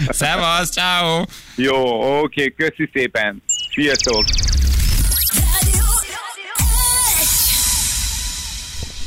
[0.09, 1.23] Szevasz, ciao.
[1.55, 3.41] Jó, oké, köszi szépen.
[3.73, 4.23] Sziasztok!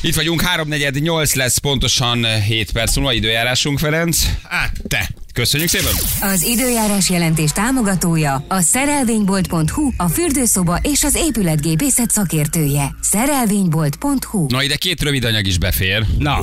[0.01, 4.27] Itt vagyunk, 3.48 lesz pontosan 7 perc múlva időjárásunk, Ferenc.
[4.43, 5.09] Hát te.
[5.35, 5.93] Köszönjük szépen.
[6.21, 12.95] Az időjárás jelentés támogatója a szerelvénybolt.hu, a fürdőszoba és az épületgépészet szakértője.
[13.01, 16.05] Szerelvénybolt.hu Na ide két rövid anyag is befér.
[16.19, 16.39] Na,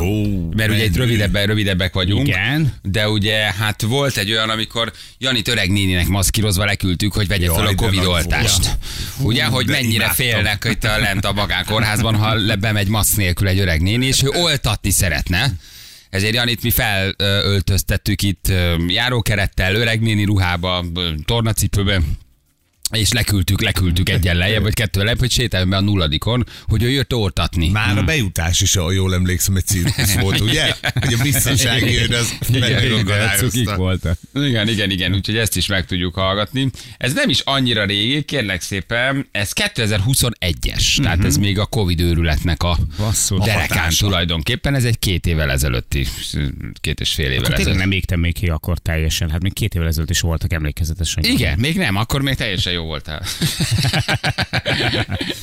[0.56, 2.28] Mert ugye itt rövidebben, rövidebbek vagyunk.
[2.28, 2.74] Igen.
[2.82, 7.56] De ugye hát volt egy olyan, amikor Janit öreg néninek maszkírozva leküldtük, hogy vegye Jaj,
[7.56, 8.78] fel a Covid oltást.
[9.20, 10.16] Ugye, hogy de mennyire imádtam.
[10.16, 14.24] félnek itt a lent a magánkórházban, ha le- bemegy maszk nélkül egy öreg néni, és
[14.24, 15.54] ő oltatni szeretne.
[16.12, 18.52] Ezért Janit mi felöltöztettük itt
[18.88, 20.86] járókerettel, öreg néni ruhába,
[21.26, 22.02] tornacipőbe,
[22.92, 26.90] és leküldtük, leküldtük egyen lejjebb, vagy kettő lejjebb, hogy sétáljon be a nulladikon, hogy ő
[26.90, 27.70] jött oltatni.
[27.70, 30.74] Már a bejutás is, ha jól emlékszem, egy cirkusz volt, ugye?
[31.00, 34.18] Hogy a biztonsági őr az Igen, voltak.
[34.34, 36.70] Igen, igen, igen, úgyhogy ezt is meg tudjuk hallgatni.
[36.98, 42.64] Ez nem is annyira régi, kérlek szépen, ez 2021-es, tehát ez még a Covid őrületnek
[42.64, 43.40] a, Basszus.
[43.40, 44.06] a derekán hatása.
[44.06, 46.06] tulajdonképpen, ez egy két évvel ezelőtti,
[46.74, 47.78] két és fél évvel ezelőtt.
[47.78, 49.30] nem égtem még ki akkor teljesen.
[49.30, 51.24] Hát még két évvel ezelőtt is voltak emlékezetesen.
[51.24, 53.22] Igen, még nem, akkor még teljesen jó voltál.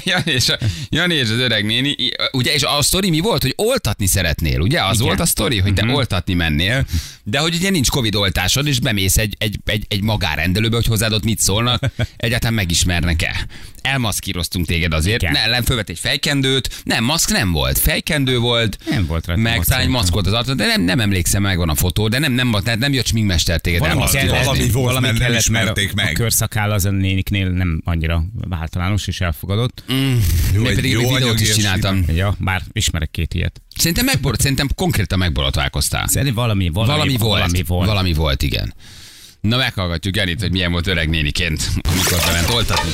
[0.05, 1.96] Jani, és a, Jani és az öreg néni,
[2.33, 4.85] ugye, és a sztori mi volt, hogy oltatni szeretnél, ugye?
[4.85, 5.07] Az Igen.
[5.07, 5.94] volt a sztori, hogy te Mhm.
[5.94, 6.85] oltatni mennél,
[7.24, 11.12] de hogy ugye nincs Covid oltásod, és bemész egy, egy, egy, egy magárendelőbe, hogy hozzád
[11.12, 11.83] ott mit szólnak,
[12.16, 13.46] egyáltalán megismernek-e.
[13.83, 15.33] Elmaszkíroztunk téged azért, Igen.
[15.33, 19.64] ne, ellen fölvett egy fejkendőt, nem, maszk nem volt, fejkendő volt, Nem volt rajta meg
[19.64, 22.33] talán egy maszk volt az arcod, de nem, nem emlékszem, megvan a fotó, de nem,
[22.33, 24.31] nem, nem, nem, nem jött sminkmester téged Valami elmaszkírozni.
[24.33, 26.09] kellett, valami volt, mert nem kellett, ismerték meg.
[26.09, 26.90] A körszakál az a
[27.30, 29.82] néniknél nem annyira általános és elfogadott.
[29.92, 30.16] Mm.
[30.54, 32.04] Jó, Én egy pedig jó videót is csináltam.
[32.06, 33.62] Ja, bár ismerek két ilyet.
[33.76, 36.06] Szerintem, megborot, szerintem konkrétan megborotválkoztál.
[36.06, 37.86] Szerintem valami, valami, Valami, volt, valami volt.
[37.86, 38.74] Valami volt, igen.
[39.40, 42.90] Na meghallgatjuk Enit, hogy milyen volt öreg néniként, amikor bement oltatni.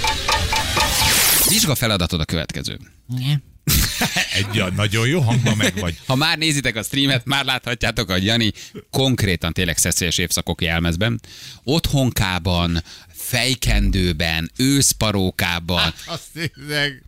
[1.48, 2.78] Vizsga feladatod a következő.
[4.38, 5.98] Egy ja, nagyon jó hangban meg vagy.
[6.06, 8.52] Ha már nézitek a streamet, már láthatjátok, hogy Jani
[8.90, 11.20] konkrétan tényleg szeszélyes évszakok jelmezben,
[11.64, 12.82] otthonkában,
[13.34, 17.02] fejkendőben, őszparókában, Azt tényleg.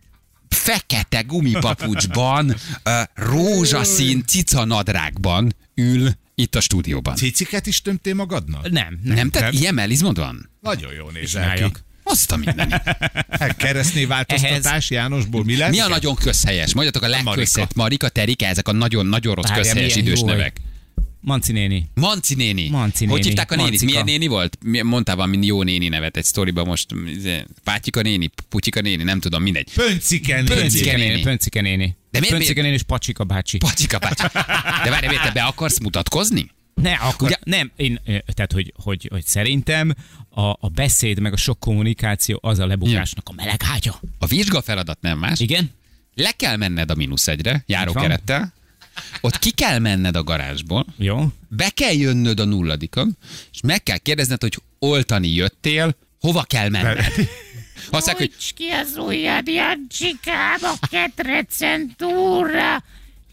[0.49, 2.55] fekete gumipapucsban,
[3.13, 7.15] rózsaszín cicanadrágban ül itt a stúdióban.
[7.15, 8.61] Ciciket is tömtél magadnak?
[8.61, 8.99] Nem, nem.
[9.03, 9.61] Nem, nem tehát nem.
[9.61, 10.49] ilyen mellizmod van?
[10.61, 11.63] Nagyon jó nézel ki.
[12.03, 12.69] Azt a minden.
[13.39, 15.69] Hát Keresztnéváltoztatás Jánosból mi lesz?
[15.69, 16.73] Mi a nagyon közhelyes?
[16.73, 17.53] Mondjatok a legközhelyes.
[17.55, 17.73] Marika.
[17.75, 20.57] Marika, Terika, ezek a nagyon-nagyon rossz Várjál, közhelyes idős jó, nevek.
[21.27, 21.89] Manci néni.
[21.93, 22.69] Manci néni.
[22.69, 23.27] Manci Hogy néni.
[23.27, 23.69] hívták a nénit?
[23.69, 23.91] Mancika.
[23.91, 24.57] Milyen néni volt?
[24.83, 26.87] Mondtál valami jó néni nevet egy sztoriban most.
[27.15, 29.73] izé, Pátyika néni, Putyika néni, nem tudom, mindegy.
[29.73, 30.45] Pönciken.
[30.45, 31.07] Pöncike Pöncike néni.
[31.09, 31.21] néni.
[31.21, 31.95] Pöncike néni.
[32.11, 33.57] De miért- Pöncike néni és Pacsika bácsi.
[33.57, 34.45] Patyika, Patyika.
[34.83, 36.51] De várj, miért te be akarsz mutatkozni?
[36.73, 37.37] Ne, akkor, Ugye?
[37.43, 39.93] nem, én, tehát, hogy, hogy, hogy szerintem
[40.29, 43.99] a, a beszéd meg a sok kommunikáció az a lebukásnak a meleg ágya.
[44.19, 45.39] A vizsga feladat nem más.
[45.39, 45.69] Igen?
[46.13, 48.53] Le kell menned a mínusz egyre, járókerettel.
[49.21, 50.85] Ott ki kell menned a garázsból.
[50.97, 51.27] Jó.
[51.47, 53.17] Be kell jönnöd a nulladikon,
[53.51, 57.13] és meg kell kérdezned, hogy oltani jöttél, hova kell menned.
[57.89, 62.83] Azt mondják, hogy Nyújts ki az ujjad, Jancsikám, a ketrecen túlra.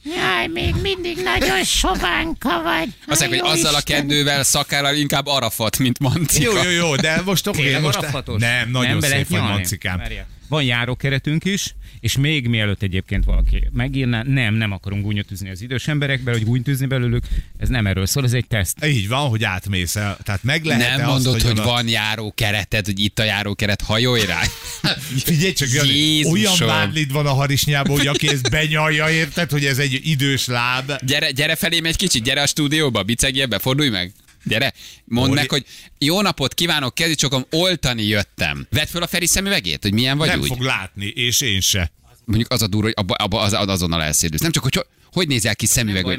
[0.04, 2.88] Jaj, még mindig nagyon sovánka vagy.
[3.06, 6.52] Azt mondják, hogy azzal a kendővel szakállal inkább arafat, mint mancika.
[6.52, 7.96] Jó, jó, jó, de most oké, Tényleg most...
[7.96, 8.40] arafatos?
[8.40, 9.54] Nem, nagyon lehet szép vagy, nyalni?
[9.54, 9.98] Mancikám.
[9.98, 10.26] Várjál.
[10.48, 15.62] Van járókeretünk is, és még mielőtt egyébként valaki megírná, nem, nem akarunk gúnyot üzni az
[15.62, 17.24] idős emberekbe, hogy gúnyt üzni belőlük,
[17.58, 18.84] ez nem erről szól, ez egy teszt.
[18.84, 20.18] Így van, hogy átmész el.
[20.22, 24.26] Tehát meg lehet Nem mondod, azt, hogy a- van járókereted, hogy itt a járókeret, hajolj
[24.26, 24.40] rá.
[25.24, 29.78] Figyelj csak, Jani, olyan vádlid van a harisnyában, hogy aki ezt benyalja, érted, hogy ez
[29.78, 30.92] egy idős láb.
[31.06, 34.12] Gyere, gyere felém egy kicsit, gyere a stúdióba, bicegjél be, fordulj meg.
[34.44, 34.72] Gyere,
[35.04, 35.64] mondd Óri- meg, hogy
[35.98, 38.66] jó napot kívánok, kezdj csokom, oltani jöttem.
[38.70, 40.46] Vedd föl a Feri szemüvegét, hogy milyen vagy nem úgy.
[40.46, 41.92] fog látni, és én se.
[42.24, 44.40] Mondjuk az a durva, hogy abba, abba az, az azonnal elszédülsz.
[44.42, 46.18] Nem csak, hogy hogy, hogy nézel ki szemüveg, hogy.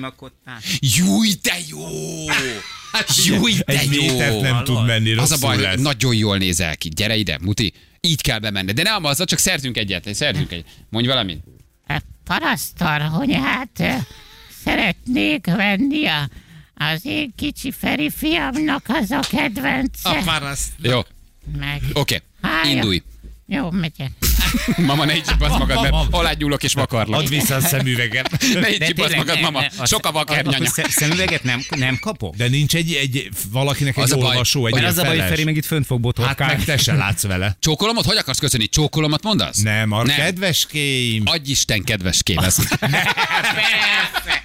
[0.79, 1.87] Júj, de jó!
[3.25, 4.01] Júj, de Egy jó!
[4.01, 5.73] métert nem tud menni, Az a baj, lesz.
[5.73, 6.89] hogy nagyon jól nézel ki.
[6.89, 7.73] Gyere ide, muti.
[8.01, 8.71] Így kell bemenni.
[8.71, 10.13] De nem azzal, csak szerzünk egyet.
[10.13, 10.65] Szerzünk egyet.
[10.89, 11.43] Mondj valamit.
[12.23, 13.91] Parasztarhonyát ö,
[14.63, 16.29] szeretnék venni a,
[16.75, 20.23] az én kicsi Feri fiamnak az a kedvence.
[20.81, 21.01] Jó,
[21.59, 21.81] Meg.
[21.93, 22.21] oké.
[22.41, 22.71] Hája.
[22.71, 23.01] Indulj.
[23.47, 24.11] Jó, megyek.
[24.77, 27.19] Mama, ne így csipasz magad, mert alá gyúlok és vakarlak.
[27.21, 28.43] Add vissza a szemüveget.
[28.53, 29.59] Ne így csipasz magad, mama.
[29.59, 30.69] ne, a Sok a vakernyanya.
[30.89, 32.35] Szemüveget nem, nem kapok?
[32.35, 35.27] De nincs egy, egy valakinek Az egy a olvasó, egy Mert az a baj, hogy.
[35.27, 36.53] Feri meg itt fönt fog Hát botorkálni.
[36.55, 37.55] meg te se látsz vele.
[37.59, 38.05] Csókolomot?
[38.05, 38.67] Hogy akarsz köszönni?
[38.67, 39.57] Csókolomat mondasz?
[39.57, 40.15] Nem, a Nem.
[40.15, 41.21] kedveském.
[41.25, 42.77] Adj Isten kedveském ezt.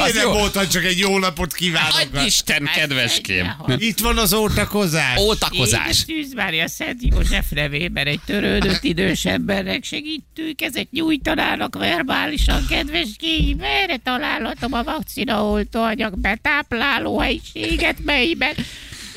[0.00, 0.32] az nem jó.
[0.32, 2.08] voltam, csak egy jó napot kívánok.
[2.14, 3.50] Adj Isten kedveském.
[3.76, 5.18] Itt van az ótakozás.
[5.18, 5.96] Ótakozás.
[5.96, 13.56] Szűz Mária Szent József nevében egy törődött idős embernek segítők, ezek nyújtanának verbálisan, kedves ki,
[13.58, 18.54] merre találhatom a vakcina oltóanyag betápláló helyiséget, melyben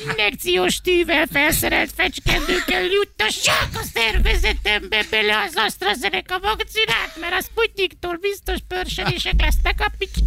[0.08, 8.58] injekciós tűvel felszerelt fecskendőkkel juttassák a szervezetembe bele az AstraZeneca vakcinát, mert a Sputniktól biztos
[8.68, 10.18] pörselések lesznek a pics.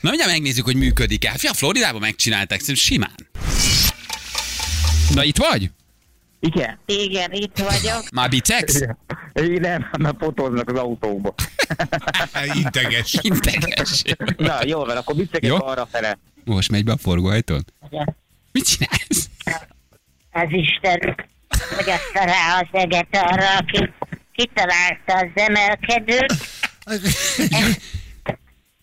[0.00, 1.32] Na mindjárt megnézzük, hogy működik-e.
[1.36, 3.14] Fia, Floridában megcsinálták, szerintem simán.
[5.14, 5.70] Na itt vagy?
[6.40, 6.78] Igen.
[6.86, 8.10] Igen, itt vagyok.
[8.10, 8.80] Már bicegsz?
[9.32, 11.34] Én nem, mert fotóznak az autóba.
[12.62, 13.16] Integes.
[13.20, 14.02] Integes.
[14.36, 15.56] Na, jól van, akkor bicegek Jó.
[15.62, 16.18] arra fele.
[16.46, 17.64] Most megy be a forgóajtón?
[18.52, 19.30] Mit csinálsz?
[20.32, 21.16] az Isten,
[21.76, 23.92] hogy azt rá az eget arra, aki
[24.32, 26.34] kitalálta az emelkedőt.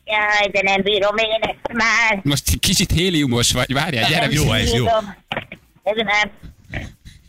[0.06, 2.20] Jaj, de nem bírom én ezt már.
[2.24, 4.28] Most kicsit héliumos vagy, várjál, gyere.
[4.32, 4.86] Jó, ez jó.
[5.84, 6.32] Ez nem.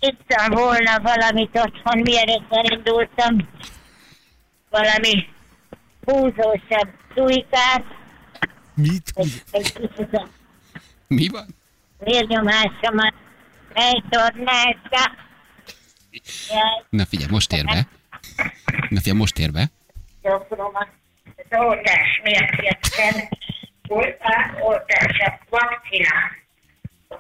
[0.00, 3.48] Ittam volna valamit otthon, mielőtt elindultam.
[4.70, 5.26] Valami
[6.04, 7.84] húzósabb szújkát,
[8.74, 9.12] Mit?
[9.16, 9.24] a
[11.06, 11.46] Mi van?
[11.98, 13.14] vérnyomásomat
[13.72, 15.12] eltornázta.
[16.48, 17.86] Jaj, Na figyelj, most ér be.
[18.88, 19.70] Na figyelj, most ér be.
[20.22, 20.88] Gyakoromat
[21.36, 23.28] az oltás miatt jöttem.
[23.88, 26.14] Oltás, oltás, a vakcina.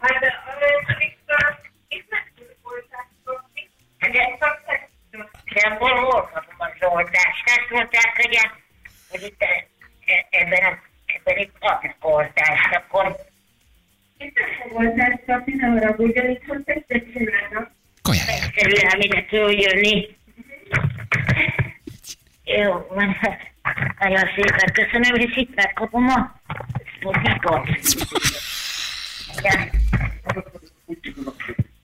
[0.00, 3.70] Hát, itt meg oltást kapni.
[5.54, 7.42] De hol oltatom az oltást?
[7.46, 8.50] Azt mondták, hogy, a,
[9.38, 9.66] e-
[10.06, 10.78] e- ebben, a,
[11.24, 13.16] itt kapnak oltást, akkor
[14.18, 14.30] nem
[14.62, 17.70] fog oltást kapni, ne haragudjon, itt hogy testet csinálnak.
[18.02, 18.40] Kajálj.
[18.56, 20.16] Egyszerűen ide följönni.
[22.44, 23.16] Jó, van.
[23.98, 26.40] Nagyon szépen köszönöm, és itt megkapom a
[26.96, 27.68] Sputnikot.
[29.42, 29.70] Ja.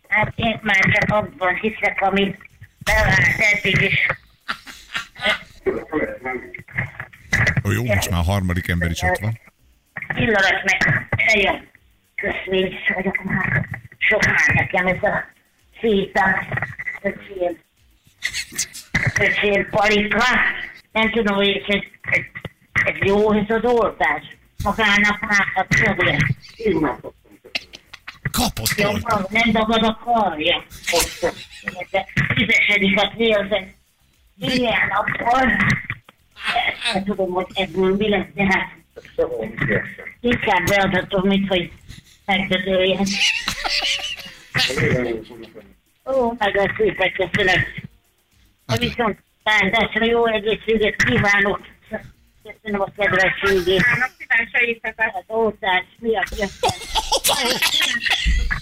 [0.09, 2.48] Hát én már csak abban hiszek, amit
[2.85, 4.07] bevált eddig is.
[7.64, 9.40] Ó, jó, most már a harmadik ember is ott van.
[10.14, 11.68] Pillanat meg eljön.
[12.14, 13.68] Köszönöm, vagyok már.
[13.98, 15.24] Sok már nekem ez a
[15.81, 16.35] szépen.
[17.03, 17.59] Öcsém.
[19.20, 20.24] Öcsém palika.
[20.92, 22.22] Nem tudom, hogy ez, ez, ez,
[22.72, 24.22] ez jó, ez az oltás.
[24.62, 26.35] Magának már a szöveg.
[28.31, 29.31] Kapott Jó, oltat.
[29.31, 30.64] nem dagad a karja.
[30.90, 31.35] Ott,
[31.90, 33.74] de Üzesedik a célzen.
[34.37, 35.57] Ilyen akkor.
[36.92, 38.78] Nem tudom, hogy ebből mi lesz, de hát
[40.20, 41.72] inkább beadatom, mint hogy
[42.24, 43.06] megdödöljen.
[46.06, 47.64] Ó, meg a szépen köszönöm.
[48.66, 51.60] A viszont tándásra jó egészséget kívánok.
[52.42, 53.84] Köszönöm a kedvességét.
[54.18, 55.14] Mivel segíthetek?
[55.14, 56.70] Az oltás miatt jöttem.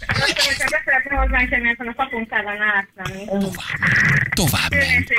[0.07, 3.25] Hogyha be szeretne hozzánk jönni, akkor a kapunk kellene átmenni.
[4.31, 5.13] Tovább ment.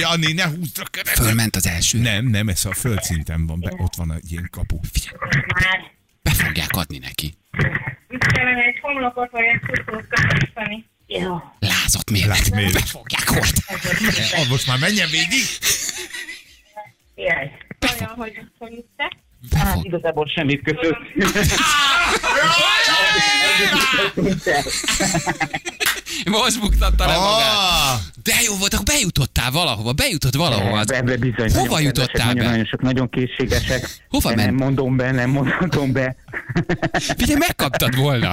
[0.00, 1.24] Jani, ne húzd a keretet.
[1.24, 1.98] Fölment az első.
[1.98, 4.78] Nem, nem, ez a földszinten van, be, ott van egy ilyen kapu.
[5.54, 5.80] Már.
[6.22, 7.34] Be fogják adni neki.
[8.18, 10.84] Kellene egy homlokot vagy egy kuszót kötözteni?
[11.06, 11.42] Jó.
[11.58, 12.10] Lázott.
[12.26, 12.72] Lázmérleg.
[12.72, 14.18] Be fogják oldani.
[14.36, 15.44] Ah, most már menjen végig.
[17.14, 17.52] Jaj.
[18.00, 19.16] Olyan, hogy hogy itt te?
[19.58, 20.98] Hát igazából semmit köszönöm.
[26.24, 27.56] Most buktatta le magát.
[27.56, 30.82] Ah, De jó volt, akkor bejutottál valahova, bejutott valahova.
[30.86, 31.50] Ebbe, bizony.
[31.52, 32.32] Hova nagyon jutottál kedvesek, be?
[32.34, 33.88] Nagyon, nagyon sok, nagyon készségesek.
[34.08, 34.44] Hova ment?
[34.44, 36.16] Nem mondom be, nem mondhatom be.
[36.92, 38.30] Figyelj, megkaptad volna.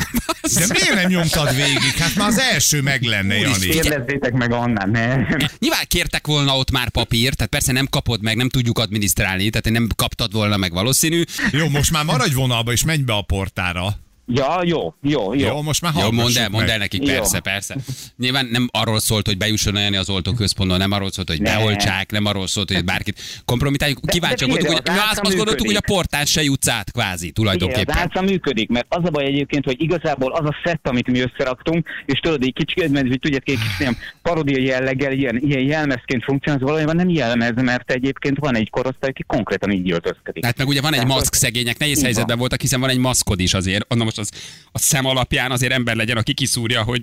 [0.56, 1.94] de miért nem nyomtad végig?
[2.00, 3.68] Hát már az első meg lenne, Jani.
[3.68, 5.28] Kérdezzétek meg Annát, nem.
[5.60, 9.80] Nyilván kértek volna ott már papírt, tehát persze nem kapod meg, nem tudjuk adminisztrálni, tehát
[9.80, 11.24] nem kaptad volna meg valószínű.
[11.52, 14.04] Jó, most már maradj vonalba, és menj be a portára.
[14.28, 15.48] Ja, jó, jó, jó.
[15.48, 17.14] Jó, most már Jó, mondd el, mondd el nekik, Jó.
[17.14, 17.76] persze, persze.
[18.18, 21.56] Nyilván nem arról szólt, hogy bejusson olyan az oltóközpontban, nem arról szólt, hogy Ne.
[21.58, 24.00] beoltsák, nem arról szólt, hogy bárkit kompromitáljuk.
[24.06, 25.96] Kíváncsiak voltunk, hogy az azt, azt gondoltuk, hogy a működik.
[25.96, 28.24] portán se jutsz át, kvázi, Igen, az tulajdonképpen.
[28.24, 32.20] működik, mert az a baj egyébként, hogy igazából az a szett, amit mi összeraktunk, és
[32.20, 36.60] tudod, így kicsit, mert hogy tudjátok, egy kicsit ilyen parodia jelleggel, ilyen, ilyen jelmezként funkcionál,
[36.60, 40.46] az valójában nem jelmez, mert egyébként van egy korosztály, aki konkrétan így öltözkedik.
[40.46, 43.54] Hát meg ugye van egy maszk, szegények nehéz helyzetben voltak, hiszen van egy maszkod is
[43.54, 43.94] azért.
[43.94, 44.32] Na most az,
[44.72, 47.02] a szem alapján azért ember legyen, aki kiszúrja, hogy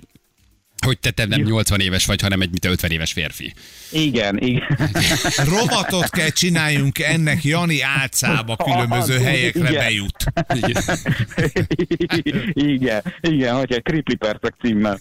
[0.83, 3.53] hogy te, te nem 80 éves vagy, hanem egy mint 50 éves férfi.
[3.91, 4.77] Igen, igen.
[5.55, 9.73] Rovatot kell csináljunk ennek Jani álcába különböző Ah, helyekre igen.
[9.73, 10.23] bejut.
[12.53, 14.99] igen, igen, hogy egy Kripli Percek címmel.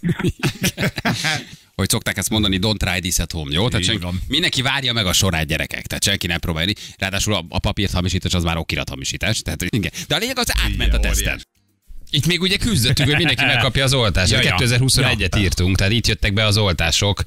[1.74, 3.68] hogy szokták ezt mondani, don't try this at home, jó?
[3.68, 6.74] Tehát senki, mindenki várja meg a sorát gyerekek, tehát senki nem próbálni.
[6.98, 9.90] Ráadásul a, a papírt hamisítás az már okirat hamisítás, tehát igen.
[10.08, 11.26] De a lényeg az átment a Igen, teszten.
[11.32, 11.42] óriás.
[12.14, 14.32] Itt még ugye küzdöttünk, hogy mindenki megkapja az oltást.
[14.32, 14.56] Ja, ja.
[14.58, 15.42] 2021-et Ja.
[15.42, 17.22] írtunk, tehát itt jöttek be az oltások,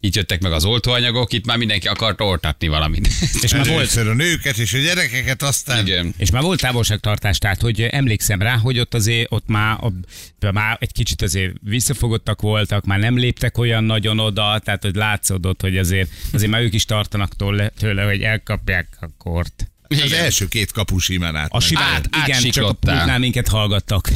[0.00, 3.08] itt jöttek meg az oltóanyagok, itt már mindenki akart oltatni valamit.
[3.42, 5.86] És már volt, a nőket és a gyerekeket, aztán...
[5.86, 6.14] Igen.
[6.16, 10.76] és már volt távolságtartás, tehát hogy emlékszem rá, hogy ott azért ott már, a, már
[10.80, 15.78] egy kicsit azért visszafogottak voltak, már nem léptek olyan nagyon oda, tehát hogy látszódott, hogy
[15.78, 19.70] azért, azért már ők is tartanak tőle, tőle hogy elkapják a kort.
[19.92, 20.24] Az Igen.
[20.24, 21.48] első két kapu simán át.
[21.52, 24.10] A simán, Át- igen, csak a pultnál minket hallgattak.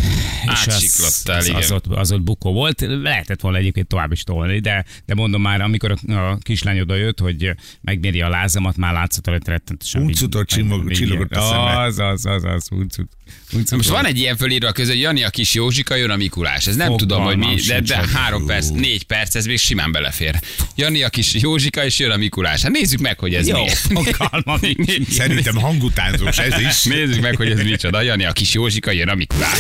[0.52, 1.56] És az, az, igen.
[1.58, 2.80] az, ott, az ott bukó volt.
[2.80, 6.94] Lehetett volna egyébként tovább is tolni, de, de mondom már, amikor a, a kislány oda
[6.94, 10.02] jött, hogy megméri a lázamat, már látszott, hogy rettentesen.
[10.02, 11.78] Uncutot csillog- csillogott a szeme.
[11.80, 13.08] Az, az, az, az, uncut.
[13.52, 13.76] Uncut.
[13.76, 16.66] Most van egy ilyen fölírva között, hogy Jani a kis Józsika, jön a Mikulás.
[16.66, 19.92] Ez nem Fogalmam tudom, hogy mi, de, de három perc, négy perc, ez még simán
[19.92, 20.40] belefér.
[20.76, 22.62] Jani a kis Józsika, és jön a Mikulás.
[22.62, 23.68] Hát nézzük meg, hogy ez Jó, mi.
[23.68, 24.60] fogalmam.
[25.18, 26.82] Szerintem hangutánzós ez is.
[26.82, 28.00] Nézzük meg, hogy ez micsoda.
[28.00, 29.58] Jani a kis Józsika, jön a Mikulás.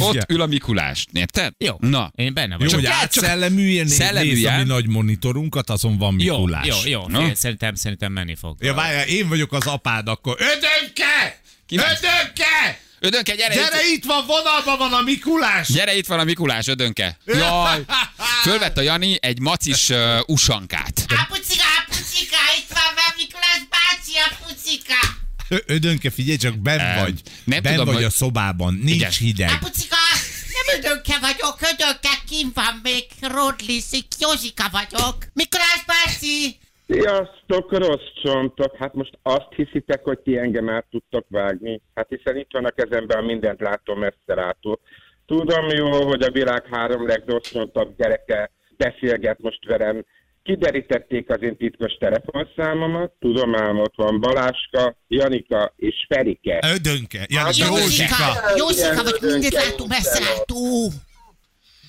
[0.00, 1.52] Ott ül a Mikulás, érted?
[1.58, 2.74] Jó, Na, én benne Jó, vagyok.
[2.74, 4.34] hogy Csak- átszellemüljen, Szellemüljen.
[4.34, 6.66] nézd a mi nagy monitorunkat, azon van Jó, Mikulás.
[6.66, 7.06] jó, jó.
[7.08, 7.20] Na?
[7.24, 8.56] Fél, szerintem, szerintem menni fog.
[8.60, 11.40] Ja, várjál, én vagyok az apád, akkor Ödönke!
[11.70, 12.80] Ödönke!
[13.00, 15.68] Ödönke, gyere, Gyere itt, itt van, vonalban van a Mikulás!
[15.68, 17.18] gyere, itt van a Mikulás, Ödönke.
[17.26, 17.84] Jaj.
[18.42, 21.04] Fölvett a Jani egy macis uh, usankát.
[21.08, 21.37] Apucika,
[25.66, 27.20] Ödönke, figyelj csak, ben vagy.
[27.44, 29.10] nem ben tudom, vagy hogy- a szobában, nincs Igen.
[29.10, 29.50] hideg.
[29.50, 29.96] Apucika,
[30.56, 35.16] nem ödönke vagyok, ödönke kim van még, Rodliszik, Józsika vagyok.
[35.32, 36.56] Mikulás bácsi,
[36.90, 38.76] Sziasztok, rossz csontok!
[38.78, 41.80] Hát most azt hiszitek, hogy ti engem át tudtok vágni?
[41.94, 44.80] Hát hiszen itt van a kezemben a mindent látó messzelátó.
[45.26, 50.04] Tudom jó, hogy a világ három legrosszontabb gyereke beszélget most velem.
[50.48, 56.58] Kiderítették az én titkos telefonszámomat, tudom ám, ott van Baláska, Janika és Ferike.
[56.74, 58.24] Ödönke, Hát, Józsika, Józsika.
[58.56, 60.56] Józsika vagy, mindent látó, messze látó.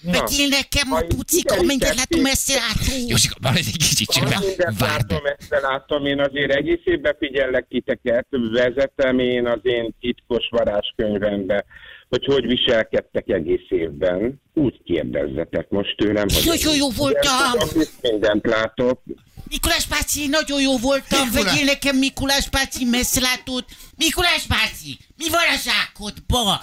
[0.02, 2.92] Vegyél nekem a pucika, mindent látó, messze látó.
[3.08, 4.42] Józsika, maradj egy kicsit csendben.
[4.58, 10.48] Várd látom, ezt látom, én azért egész évben figyellek titeket, vezetem én az én titkos
[10.50, 11.66] varázskönyvembe,
[12.10, 14.42] hogy hogy viselkedtek egész évben.
[14.54, 16.44] Úgy kérdezzetek most tőlem, hogy...
[16.46, 17.70] Nagyon jó voltam.
[18.02, 19.02] Mindent látok.
[19.50, 23.66] Mikulás bácsi, nagyon jó voltam, Mikulás- vegyél nekem Mikulás bácsi messzelátót.
[23.98, 26.60] Mikulás bácsi, mi van a zsákodban?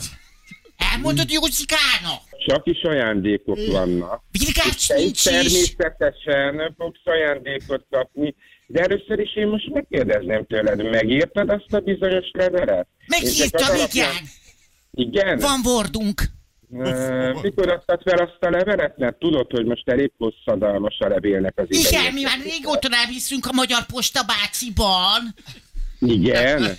[0.93, 2.21] Elmondod Józsikának?
[2.47, 4.23] Csak is ajándékok vannak.
[4.31, 5.23] Virgács is nincs is.
[5.23, 8.35] természetesen fogsz ajándékot kapni,
[8.67, 12.87] de először is én most megkérdezném tőled, megírtad azt a bizonyos levelet?
[13.07, 14.29] Megírtam, alapján-
[14.97, 15.39] igen.
[15.39, 16.23] Van vordunk.
[16.79, 18.99] Ö, Mikor adtad fel azt a levelet?
[18.99, 21.89] Mert tudod, hogy most elég hosszadalmas a levélnek az ideje.
[22.01, 25.35] Igen, mi már régóta nem hiszünk a Magyar Posta bácsiban.
[25.99, 26.79] Igen?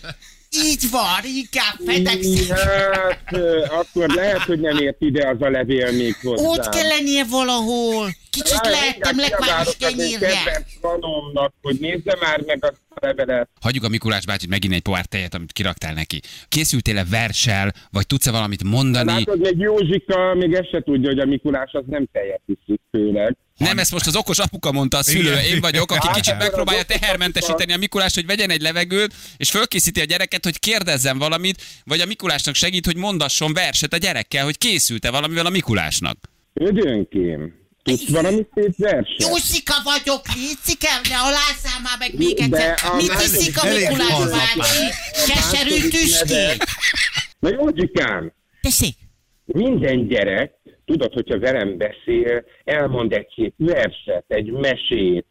[0.66, 2.50] Így van, inkább FedEx.
[2.50, 3.38] Hát,
[3.72, 6.48] akkor lehet, hogy nem ért ide az a levél még hozzá.
[6.48, 8.10] Ott kell lennie valahol.
[8.44, 10.66] Kicsit lehettem lekváros kenyérre.
[10.82, 13.50] Vanomnak, hogy nézze már meg azt a levelet.
[13.62, 16.20] Hagyjuk a Mikulás bácsit megint egy pohár tejet, amit kiraktál neki.
[16.48, 19.12] Készültél-e versel, vagy tudsz-e valamit mondani?
[19.12, 23.36] Látod, még Józsika még ezt se tudja, hogy a Mikulás az nem tejet iszik főleg.
[23.58, 25.32] Nem, ezt most az okos apuka mondta, a szülő.
[25.32, 25.44] Igen.
[25.44, 29.50] Én vagyok, aki Hát, kicsit akkor megpróbálja tehermentesíteni a Mikulás, hogy vegyen egy levegőt, és
[29.50, 34.44] fölkészíti a gyereket, hogy kérdezzen valamit, vagy a Mikulásnak segít, hogy mondasson verset a gyerekkel,
[34.44, 36.18] hogy készült-e valamivel a Mikulásnak.
[36.54, 37.54] Ödönkém,
[37.88, 39.22] tudsz valami szép verset?
[39.28, 42.78] Józsika vagyok, Lécikem, de alázzál már meg még egyszer.
[42.96, 44.84] Mit iszik a Mikulás bácsi?
[45.28, 45.78] Keserű
[46.30, 46.58] nevet.
[47.40, 48.96] Na Józsikám, Tessék.
[49.46, 50.52] minden gyerek,
[50.86, 55.26] tudod, hogyha velem beszél, elmond egy szép verset, egy mesét,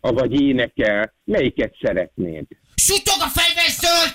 [0.00, 2.44] avagy énekel, melyiket szeretnéd?
[2.74, 4.12] Sutog a fejben zöld!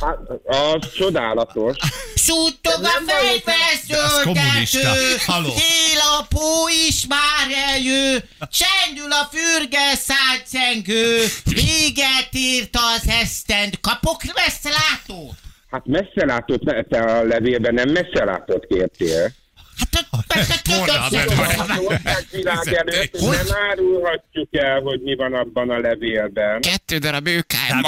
[0.00, 1.76] Hát, az csodálatos.
[2.14, 4.88] Sutog a kommunista.
[4.88, 5.16] erdő!
[5.26, 5.48] Halló.
[5.48, 8.24] Télapó is már eljő!
[8.38, 11.24] Csendül a fürge szánycengő!
[11.44, 13.80] Véget ért az esztend!
[13.80, 15.34] Kapok messze látót?
[15.70, 19.32] Hát messze látott, ne- te a levélben nem messze látott kértél.
[22.30, 26.60] világ előtt, hogy nem árulhatjuk el, hogy mi van abban a levélben.
[26.60, 27.70] Kettő darab őkály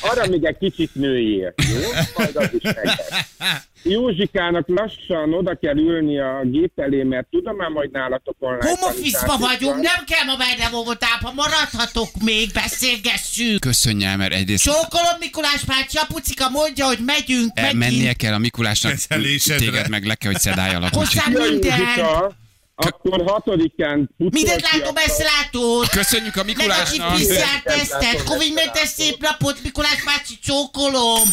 [0.00, 1.88] Arra még egy kicsit nőjél, jó?
[2.16, 3.24] Majd az is meg lesz.
[3.82, 8.68] Józsikának lassan oda kell ülni a gép elé, mert tudom már majd nálatok online.
[8.68, 13.60] Home is vagyunk, nem kell ma benne voltában, maradhatok még, beszélgessünk.
[13.60, 17.80] Köszönj el, mert egyrészt Csókolom Mikulás bácsi, apucika mondja, hogy megyünk, e, megyünk.
[17.82, 18.94] mennie kell a Mikulásnak,
[19.58, 20.94] téged meg le kell, hogy szedáljalak.
[20.94, 21.78] Hozzám Szia, minden.
[21.78, 22.36] Józsika,
[22.76, 25.88] akkor hatodikán Mindent látom, messze látót.
[25.88, 27.14] Köszönjük a Negatív Mikulásnak.
[27.14, 31.28] PCR tesztet, Covid-mentes szép napot, Mikulás bácsi, csókolom.